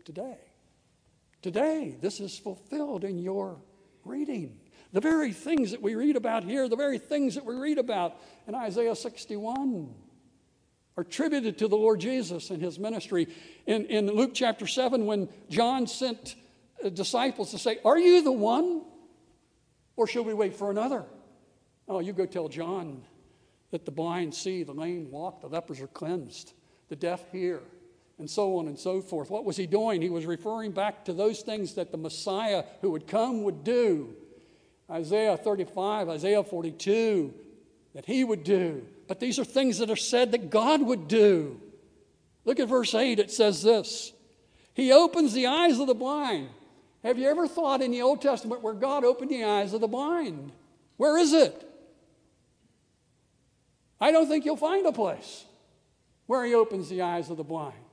today, 0.05 0.37
today, 1.45 1.95
this 2.01 2.19
is 2.19 2.35
fulfilled 2.39 3.03
in 3.03 3.19
your 3.19 3.61
reading. 4.03 4.57
The 4.93 4.99
very 4.99 5.31
things 5.31 5.69
that 5.69 5.81
we 5.83 5.93
read 5.93 6.15
about 6.15 6.43
here, 6.43 6.67
the 6.67 6.75
very 6.75 6.97
things 6.97 7.35
that 7.35 7.45
we 7.45 7.53
read 7.53 7.77
about 7.77 8.15
in 8.47 8.55
Isaiah 8.55 8.95
61 8.95 9.93
are 10.97 11.01
attributed 11.01 11.59
to 11.59 11.67
the 11.67 11.77
Lord 11.77 11.99
Jesus 11.99 12.49
and 12.49 12.59
his 12.59 12.79
ministry. 12.79 13.27
In, 13.67 13.85
in 13.85 14.07
Luke 14.07 14.31
chapter 14.33 14.65
7, 14.65 15.05
when 15.05 15.29
John 15.47 15.85
sent 15.85 16.35
uh, 16.83 16.89
disciples 16.89 17.51
to 17.51 17.59
say, 17.59 17.77
Are 17.85 17.99
you 17.99 18.23
the 18.23 18.31
one? 18.31 18.81
Or 19.95 20.07
shall 20.07 20.23
we 20.23 20.33
wait 20.33 20.55
for 20.55 20.71
another? 20.71 21.05
Oh, 21.87 21.99
you 21.99 22.11
go 22.11 22.25
tell 22.25 22.49
John 22.49 23.03
that 23.69 23.85
the 23.85 23.91
blind 23.91 24.33
see, 24.33 24.63
the 24.63 24.73
lame 24.73 25.11
walk, 25.11 25.41
the 25.41 25.47
lepers 25.47 25.79
are 25.79 25.87
cleansed, 25.87 26.53
the 26.89 26.95
deaf 26.95 27.21
hear, 27.31 27.61
and 28.17 28.29
so 28.29 28.57
on 28.57 28.67
and 28.67 28.79
so 28.79 29.01
forth. 29.01 29.29
What 29.29 29.45
was 29.45 29.57
he 29.57 29.67
doing? 29.67 30.01
He 30.01 30.09
was 30.09 30.25
referring 30.25 30.71
back 30.71 31.05
to 31.05 31.13
those 31.13 31.41
things 31.41 31.73
that 31.75 31.91
the 31.91 31.97
Messiah 31.97 32.63
who 32.81 32.91
would 32.91 33.07
come 33.07 33.43
would 33.43 33.63
do. 33.63 34.15
Isaiah 34.89 35.37
35, 35.37 36.09
Isaiah 36.09 36.43
42, 36.43 37.33
that 37.93 38.05
he 38.05 38.23
would 38.23 38.43
do. 38.43 38.85
But 39.07 39.19
these 39.19 39.39
are 39.39 39.45
things 39.45 39.79
that 39.79 39.89
are 39.89 39.95
said 39.95 40.31
that 40.31 40.49
God 40.49 40.81
would 40.81 41.07
do. 41.07 41.59
Look 42.45 42.59
at 42.59 42.69
verse 42.69 42.93
8, 42.93 43.19
it 43.19 43.31
says 43.31 43.63
this 43.63 44.13
He 44.73 44.91
opens 44.91 45.33
the 45.33 45.47
eyes 45.47 45.79
of 45.79 45.87
the 45.87 45.95
blind. 45.95 46.49
Have 47.03 47.19
you 47.19 47.29
ever 47.29 47.47
thought 47.47 47.81
in 47.81 47.91
the 47.91 48.01
Old 48.01 48.21
Testament 48.21 48.61
where 48.61 48.73
God 48.73 49.03
opened 49.03 49.29
the 49.29 49.43
eyes 49.43 49.73
of 49.73 49.81
the 49.81 49.87
blind? 49.87 50.51
Where 50.97 51.17
is 51.17 51.33
it? 51.33 51.61
I 53.99 54.11
don't 54.11 54.27
think 54.27 54.45
you'll 54.45 54.57
find 54.57 54.85
a 54.85 54.91
place 54.91 55.45
where 56.25 56.45
He 56.45 56.55
opens 56.55 56.89
the 56.89 57.01
eyes 57.01 57.29
of 57.29 57.37
the 57.37 57.43
blind. 57.43 57.84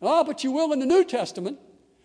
Oh, 0.00 0.24
but 0.24 0.44
you 0.44 0.52
will 0.52 0.72
in 0.72 0.78
the 0.78 0.86
New 0.86 1.04
Testament, 1.04 1.58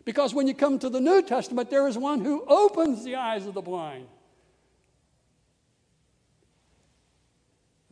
because 0.06 0.34
when 0.34 0.48
you 0.48 0.54
come 0.54 0.80
to 0.80 0.90
the 0.90 1.00
New 1.00 1.22
Testament, 1.22 1.70
there 1.70 1.88
is 1.88 1.98
one 1.98 2.22
who 2.22 2.44
opens 2.46 3.04
the 3.04 3.16
eyes 3.16 3.46
of 3.46 3.54
the 3.54 3.62
blind. 3.62 4.08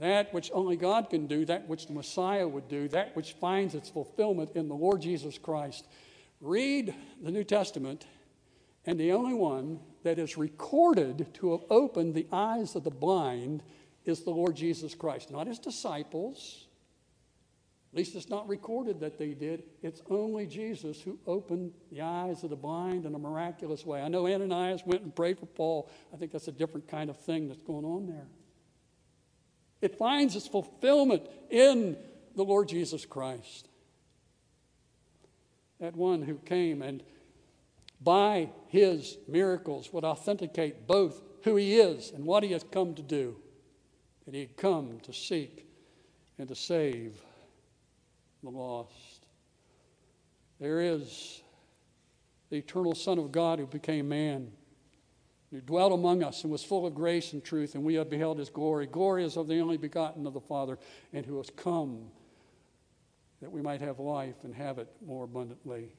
that 0.02 0.34
which 0.34 0.50
only 0.52 0.76
God 0.76 1.12
can 1.12 1.28
do, 1.28 1.46
that 1.46 1.68
which 1.68 1.86
the 1.86 1.94
Messiah 1.94 2.48
would 2.48 2.68
do, 2.68 2.88
that 2.88 3.16
which 3.16 3.34
finds 3.34 3.76
its 3.76 3.88
fulfillment 3.88 4.50
in 4.56 4.68
the 4.68 4.76
Lord 4.76 5.00
Jesus 5.00 5.38
Christ. 5.38 5.88
Read 6.42 6.96
the 7.22 7.30
New 7.30 7.44
Testament, 7.44 8.08
and 8.88 9.00
the 9.00 9.12
only 9.12 9.36
one 9.36 9.80
that 10.02 10.18
is 10.18 10.38
recorded 10.38 11.32
to 11.36 11.52
have 11.52 11.62
opened 11.70 12.16
the 12.16 12.26
eyes 12.32 12.76
of 12.76 12.84
the 12.84 12.90
blind 12.90 13.62
is 14.04 14.22
the 14.22 14.32
Lord 14.32 14.56
Jesus 14.56 14.96
Christ, 14.96 15.30
not 15.30 15.46
his 15.46 15.60
disciples. 15.60 16.66
At 17.92 17.98
least 17.98 18.16
it's 18.16 18.30
not 18.30 18.48
recorded 18.48 19.02
that 19.02 19.18
they 19.18 19.34
did. 19.34 19.64
It's 19.82 20.02
only 20.10 20.46
Jesus 20.46 21.02
who 21.02 21.20
opened 21.28 21.74
the 21.92 22.02
eyes 22.02 22.42
of 22.44 22.50
the 22.50 22.56
blind 22.56 23.06
in 23.06 23.14
a 23.16 23.20
miraculous 23.20 23.86
way. 23.86 24.02
I 24.02 24.08
know 24.08 24.28
Ananias 24.28 24.84
went 24.86 25.02
and 25.02 25.14
prayed 25.14 25.38
for 25.38 25.46
Paul. 25.48 25.90
I 26.14 26.18
think 26.18 26.32
that's 26.32 26.48
a 26.48 26.54
different 26.54 26.88
kind 26.88 27.10
of 27.10 27.20
thing 27.20 27.50
that's 27.50 27.62
going 27.62 27.84
on 27.84 28.08
there. 28.08 28.28
It 29.82 29.98
finds 29.98 30.38
its 30.38 30.48
fulfillment 30.48 31.24
in 31.50 31.98
the 32.36 32.44
Lord 32.44 32.70
Jesus 32.70 33.06
Christ. 33.06 33.68
That 35.82 35.96
one 35.96 36.22
who 36.22 36.36
came 36.36 36.82
and 36.82 37.04
by 38.00 38.52
his 38.70 39.18
miracles 39.28 39.92
would 39.92 40.06
authenticate 40.06 40.88
both 40.88 41.22
who 41.44 41.58
he 41.58 41.78
is 41.78 42.12
and 42.12 42.24
what 42.26 42.44
he 42.44 42.54
has 42.54 42.64
come 42.64 42.94
to 42.96 43.02
do. 43.02 43.36
That 44.26 44.34
he 44.34 44.42
had 44.42 44.56
come 44.56 45.00
to 45.02 45.12
seek 45.12 45.68
and 46.38 46.48
to 46.48 46.56
save 46.56 47.22
the 48.44 48.50
lost. 48.50 49.26
There 50.60 50.82
is 50.82 51.42
the 52.50 52.58
eternal 52.58 52.96
Son 52.96 53.18
of 53.18 53.32
God 53.32 53.60
who 53.60 53.66
became 53.66 54.10
man 54.10 54.52
who 55.52 55.60
dwelt 55.60 55.92
among 55.92 56.24
us 56.24 56.44
and 56.44 56.52
was 56.52 56.64
full 56.64 56.86
of 56.88 56.96
grace 56.96 57.34
and 57.34 57.44
truth, 57.44 57.76
and 57.76 57.84
we 57.84 57.96
have 57.96 58.10
beheld 58.10 58.40
his 58.40 58.50
glory. 58.50 58.88
Glory 58.88 59.26
is 59.26 59.36
of 59.36 59.48
the 59.48 59.60
only 59.60 59.78
begotten 59.78 60.26
of 60.26 60.34
the 60.34 60.40
Father, 60.40 60.80
and 61.12 61.26
who 61.26 61.38
has 61.38 61.50
come 61.56 62.10
that 63.42 63.52
we 63.52 63.62
might 63.62 63.82
have 63.82 64.00
life 64.00 64.44
and 64.44 64.56
have 64.56 64.78
it 64.78 64.88
more 65.06 65.26
abundantly. 65.26 65.90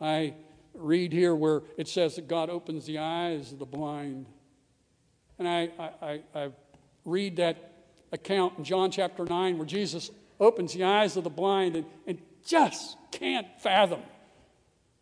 I 0.00 0.34
read 0.72 1.12
here 1.12 1.34
where 1.34 1.62
it 1.76 1.86
says 1.86 2.16
that 2.16 2.26
God 2.26 2.50
opens 2.50 2.86
the 2.86 2.98
eyes 2.98 3.52
of 3.52 3.58
the 3.58 3.66
blind. 3.66 4.26
And 5.38 5.46
I, 5.46 5.70
I, 5.78 6.20
I 6.34 6.50
read 7.04 7.36
that 7.36 7.72
account 8.10 8.58
in 8.58 8.64
John 8.64 8.90
chapter 8.90 9.24
9 9.24 9.58
where 9.58 9.66
Jesus 9.66 10.10
opens 10.40 10.74
the 10.74 10.84
eyes 10.84 11.16
of 11.16 11.24
the 11.24 11.30
blind 11.30 11.76
and, 11.76 11.86
and 12.06 12.18
just 12.44 12.96
can't 13.10 13.46
fathom 13.60 14.02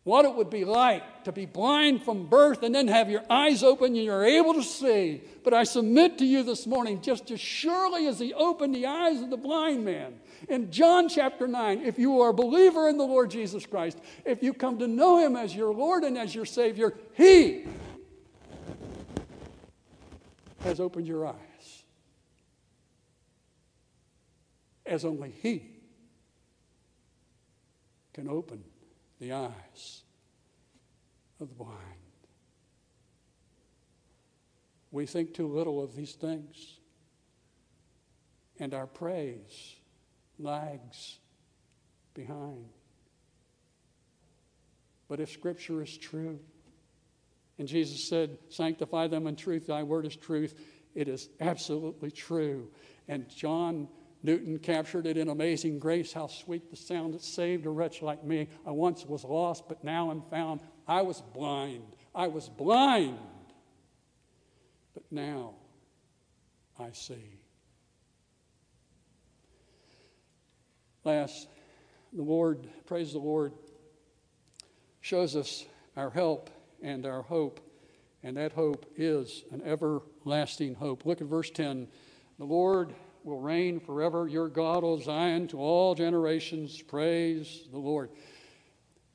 what 0.03 0.25
it 0.25 0.35
would 0.35 0.49
be 0.49 0.65
like 0.65 1.23
to 1.23 1.31
be 1.31 1.45
blind 1.45 2.03
from 2.03 2.27
birth 2.27 2.61
and 2.61 2.75
then 2.75 2.89
have 2.89 3.09
your 3.09 3.23
eyes 3.29 3.63
open 3.63 3.95
and 3.95 4.03
you're 4.03 4.25
able 4.25 4.53
to 4.53 4.63
see. 4.63 5.21
But 5.43 5.53
I 5.53 5.63
submit 5.63 6.17
to 6.17 6.25
you 6.25 6.43
this 6.43 6.67
morning, 6.67 7.01
just 7.01 7.31
as 7.31 7.39
surely 7.39 8.07
as 8.07 8.19
He 8.19 8.33
opened 8.33 8.75
the 8.75 8.85
eyes 8.85 9.21
of 9.21 9.29
the 9.29 9.37
blind 9.37 9.85
man 9.85 10.19
in 10.49 10.71
John 10.71 11.07
chapter 11.07 11.47
9, 11.47 11.81
if 11.85 11.97
you 11.97 12.21
are 12.21 12.29
a 12.29 12.33
believer 12.33 12.89
in 12.89 12.97
the 12.97 13.05
Lord 13.05 13.31
Jesus 13.31 13.65
Christ, 13.65 13.97
if 14.25 14.43
you 14.43 14.53
come 14.53 14.79
to 14.79 14.87
know 14.87 15.19
Him 15.19 15.35
as 15.35 15.55
your 15.55 15.73
Lord 15.73 16.03
and 16.03 16.17
as 16.17 16.35
your 16.35 16.45
Savior, 16.45 16.93
He 17.13 17.65
has 20.61 20.79
opened 20.79 21.07
your 21.07 21.27
eyes. 21.27 21.52
As 24.85 25.05
only 25.05 25.31
He 25.31 25.71
can 28.13 28.27
open 28.27 28.63
the 29.19 29.33
eyes 29.33 30.03
of 31.39 31.49
the 31.49 31.55
blind. 31.55 31.79
We 34.91 35.05
think 35.05 35.33
too 35.33 35.47
little 35.47 35.83
of 35.83 35.95
these 35.95 36.13
things, 36.13 36.77
and 38.59 38.73
our 38.73 38.85
praise 38.85 39.75
lags 40.37 41.17
behind. 42.13 42.69
But 45.07 45.19
if 45.19 45.31
Scripture 45.31 45.81
is 45.81 45.97
true, 45.97 46.39
and 47.57 47.67
Jesus 47.67 48.03
said, 48.03 48.37
Sanctify 48.49 49.07
them 49.07 49.27
in 49.27 49.35
truth, 49.35 49.67
thy 49.67 49.83
word 49.83 50.05
is 50.05 50.15
truth, 50.15 50.59
it 50.95 51.07
is 51.07 51.29
absolutely 51.39 52.11
true. 52.11 52.67
And 53.07 53.27
John 53.29 53.87
Newton 54.23 54.57
captured 54.57 55.05
it 55.05 55.17
in 55.17 55.27
Amazing 55.27 55.79
Grace 55.79 56.13
how 56.13 56.27
sweet 56.27 56.69
the 56.69 56.77
sound 56.77 57.13
that 57.13 57.21
saved 57.21 57.65
a 57.65 57.69
wretch 57.69 58.01
like 58.01 58.23
me. 58.23 58.47
I 58.65 58.71
once 58.71 59.05
was 59.05 59.25
lost, 59.25 59.67
but 59.67 59.83
now 59.83 60.09
I'm 60.09 60.21
found. 60.21 60.61
I 60.87 61.01
was 61.01 61.21
blind. 61.33 61.97
I 62.15 62.27
was 62.27 62.47
blind. 62.47 63.17
But 64.93 65.03
now 65.11 65.55
I 66.79 66.91
see. 66.93 67.39
Last, 71.03 71.49
the 72.13 72.23
Lord, 72.23 72.65
praise 72.85 73.11
the 73.11 73.19
Lord, 73.19 73.51
shows 75.01 75.35
us 75.35 75.65
our 75.97 76.09
help 76.09 76.49
and 76.81 77.05
our 77.05 77.23
hope, 77.23 77.59
and 78.23 78.37
that 78.37 78.53
hope 78.53 78.85
is 78.95 79.43
an 79.51 79.61
everlasting 79.65 80.75
hope. 80.75 81.05
Look 81.05 81.19
at 81.19 81.27
verse 81.27 81.49
10. 81.49 81.89
The 82.39 82.45
Lord 82.45 82.93
will 83.23 83.39
reign 83.39 83.79
forever. 83.79 84.27
Your 84.27 84.49
God, 84.49 84.83
O 84.83 84.99
Zion, 84.99 85.47
to 85.49 85.59
all 85.59 85.95
generations. 85.95 86.81
Praise 86.81 87.67
the 87.71 87.79
Lord. 87.79 88.09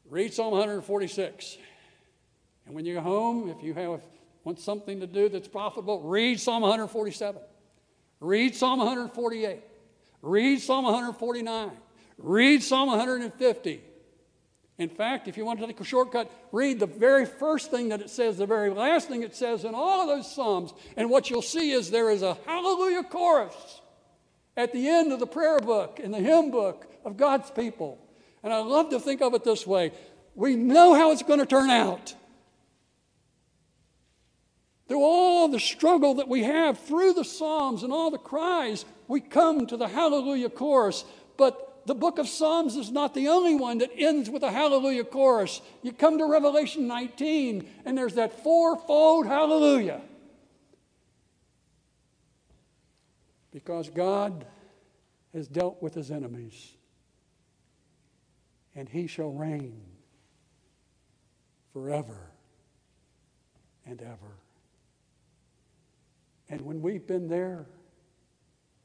Read 0.09 0.33
Psalm 0.33 0.53
146. 0.53 1.59
And 2.67 2.75
when 2.75 2.85
you 2.85 2.95
go 2.95 3.01
home, 3.01 3.51
if 3.51 3.63
you 3.63 3.75
have 3.75 4.01
want 4.45 4.59
something 4.59 5.01
to 5.01 5.07
do 5.07 5.29
that's 5.29 5.49
profitable, 5.49 6.01
read 6.01 6.41
Psalm 6.41 6.63
147. 6.63 7.43
Read 8.21 8.55
Psalm 8.55 8.79
148. 8.79 9.61
Read 10.23 10.61
Psalm 10.61 10.85
149. 10.85 11.71
Read 12.17 12.63
Psalm 12.63 12.89
150. 12.89 13.83
In 14.79 14.89
fact, 14.89 15.29
if 15.29 15.37
you 15.37 15.45
want 15.45 15.61
to 15.61 15.67
take 15.67 15.81
a 15.81 15.85
shortcut, 15.85 16.31
read 16.53 16.79
the 16.79 16.87
very 16.87 17.27
first 17.27 17.71
thing 17.71 17.89
that 17.89 18.01
it 18.01 18.11
says, 18.11 18.39
the 18.39 18.47
very 18.47 18.71
last 18.71 19.09
thing 19.09 19.23
it 19.23 19.35
says 19.35 19.65
in 19.65 19.75
all 19.75 20.01
of 20.01 20.09
those 20.09 20.33
Psalms, 20.33 20.73
and 20.97 21.11
what 21.11 21.29
you'll 21.29 21.43
see 21.43 21.73
is 21.73 21.91
there 21.91 22.11
is 22.11 22.23
a 22.23 22.39
hallelujah 22.47 23.03
chorus 23.03 23.83
at 24.59 24.73
the 24.73 24.89
end 24.89 25.13
of 25.13 25.21
the 25.21 25.27
prayer 25.27 25.61
book, 25.61 26.01
in 26.01 26.11
the 26.11 26.19
hymn 26.19 26.51
book 26.51 26.85
of 27.05 27.17
God's 27.17 27.49
people. 27.53 27.97
And 28.43 28.53
I 28.53 28.59
love 28.59 28.91
to 28.91 28.99
think 28.99 29.23
of 29.23 29.33
it 29.33 29.45
this 29.45 29.67
way 29.67 29.93
we 30.35 30.55
know 30.55 30.95
how 30.95 31.11
it's 31.13 31.23
going 31.23 31.39
to 31.39 31.47
turn 31.47 31.71
out. 31.71 32.15
Through 34.89 35.03
all 35.03 35.49
the 35.49 35.61
struggle 35.61 36.15
that 36.15 36.29
we 36.29 36.45
have, 36.45 36.79
through 36.79 37.13
the 37.15 37.25
Psalms 37.25 37.83
and 37.83 37.93
all 37.93 38.11
the 38.11 38.19
cries, 38.19 38.85
we 39.07 39.21
come 39.21 39.67
to 39.67 39.77
the 39.77 39.89
Hallelujah 39.89 40.49
chorus. 40.49 41.05
But 41.37 41.83
the 41.87 41.95
book 41.95 42.19
of 42.19 42.29
Psalms 42.29 42.77
is 42.77 42.91
not 42.91 43.15
the 43.15 43.29
only 43.29 43.55
one 43.55 43.79
that 43.79 43.91
ends 43.97 44.31
with 44.31 44.43
a 44.43 44.51
Hallelujah 44.51 45.05
chorus. 45.05 45.61
You 45.83 45.93
come 45.93 46.19
to 46.19 46.25
Revelation 46.25 46.87
19, 46.87 47.69
and 47.85 47.99
there's 47.99 48.15
that 48.15 48.43
fourfold 48.43 49.27
Hallelujah. 49.27 50.01
Because 53.59 53.91
God 53.91 54.47
has 55.35 55.49
dealt 55.49 55.83
with 55.83 55.93
his 55.93 56.13
enemies, 56.13 56.77
and 58.77 58.89
he 58.89 59.09
shall 59.09 59.33
reign 59.33 59.83
forever 61.73 62.31
and 63.85 64.01
ever. 64.01 64.39
And 66.49 66.61
when 66.61 66.81
we've 66.81 67.05
been 67.05 67.27
there 67.27 67.67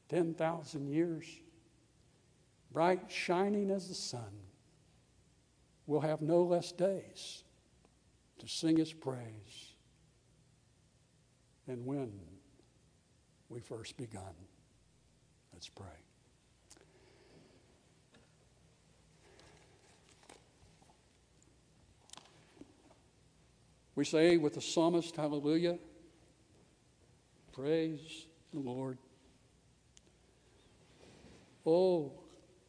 10,000 0.08 0.88
years, 0.88 1.24
bright 2.72 3.04
shining 3.06 3.70
as 3.70 3.86
the 3.86 3.94
sun, 3.94 4.40
we'll 5.86 6.00
have 6.00 6.20
no 6.20 6.42
less 6.42 6.72
days 6.72 7.44
to 8.40 8.48
sing 8.48 8.78
his 8.78 8.92
praise 8.92 9.76
than 11.68 11.84
when 11.86 12.10
we 13.48 13.60
first 13.60 13.96
begun. 13.96 14.34
Let's 15.54 15.68
pray. 15.68 15.86
We 23.94 24.04
say 24.04 24.36
with 24.36 24.54
the 24.54 24.60
psalmist, 24.60 25.14
Hallelujah, 25.14 25.78
praise 27.52 28.26
the 28.52 28.58
Lord. 28.58 28.98
Oh, 31.64 32.12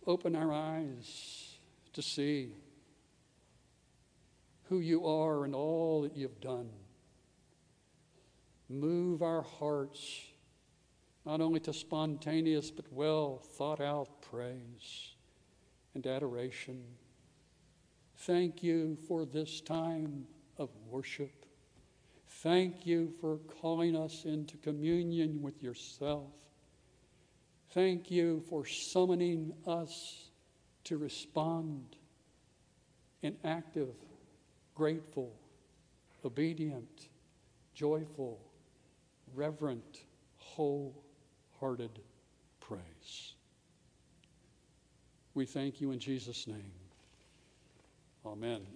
open 0.06 0.36
our 0.36 0.54
eyes 0.54 1.56
to 1.94 2.04
see 2.04 2.52
who 4.70 4.80
you 4.80 5.08
are 5.08 5.44
and 5.44 5.56
all 5.56 6.04
that 6.04 6.16
you've 6.16 6.40
done. 6.40 6.70
Move 8.70 9.24
our 9.24 9.42
hearts 9.42 10.22
not 11.26 11.42
only 11.42 11.60
to 11.60 11.74
spontaneous 11.74 12.72
but 12.72 12.86
well 12.92 13.42
thought 13.58 13.82
out 13.82 14.22
praise 14.22 15.16
and 15.94 16.06
adoration. 16.06 16.84
Thank 18.18 18.62
you 18.62 18.98
for 19.08 19.26
this 19.26 19.62
time 19.62 20.26
of 20.58 20.70
worship. 20.90 21.46
Thank 22.28 22.86
you 22.86 23.14
for 23.20 23.38
calling 23.62 23.96
us 23.96 24.26
into 24.26 24.58
communion 24.58 25.42
with 25.42 25.64
yourself. 25.64 26.32
Thank 27.72 28.12
you 28.12 28.44
for 28.50 28.66
summoning 28.66 29.54
us 29.66 30.30
to 30.86 30.98
respond 30.98 31.98
in 33.22 33.36
active, 33.44 33.96
grateful, 34.76 35.34
obedient, 36.24 37.10
joyful, 37.74 38.40
reverent, 39.34 40.04
wholehearted 41.66 42.00
praise. 42.60 43.34
We 45.34 45.46
thank 45.46 45.82
you 45.82 45.92
in 45.92 46.00
Jesus' 46.00 46.48
name. 46.48 46.72
Amen. 48.26 48.66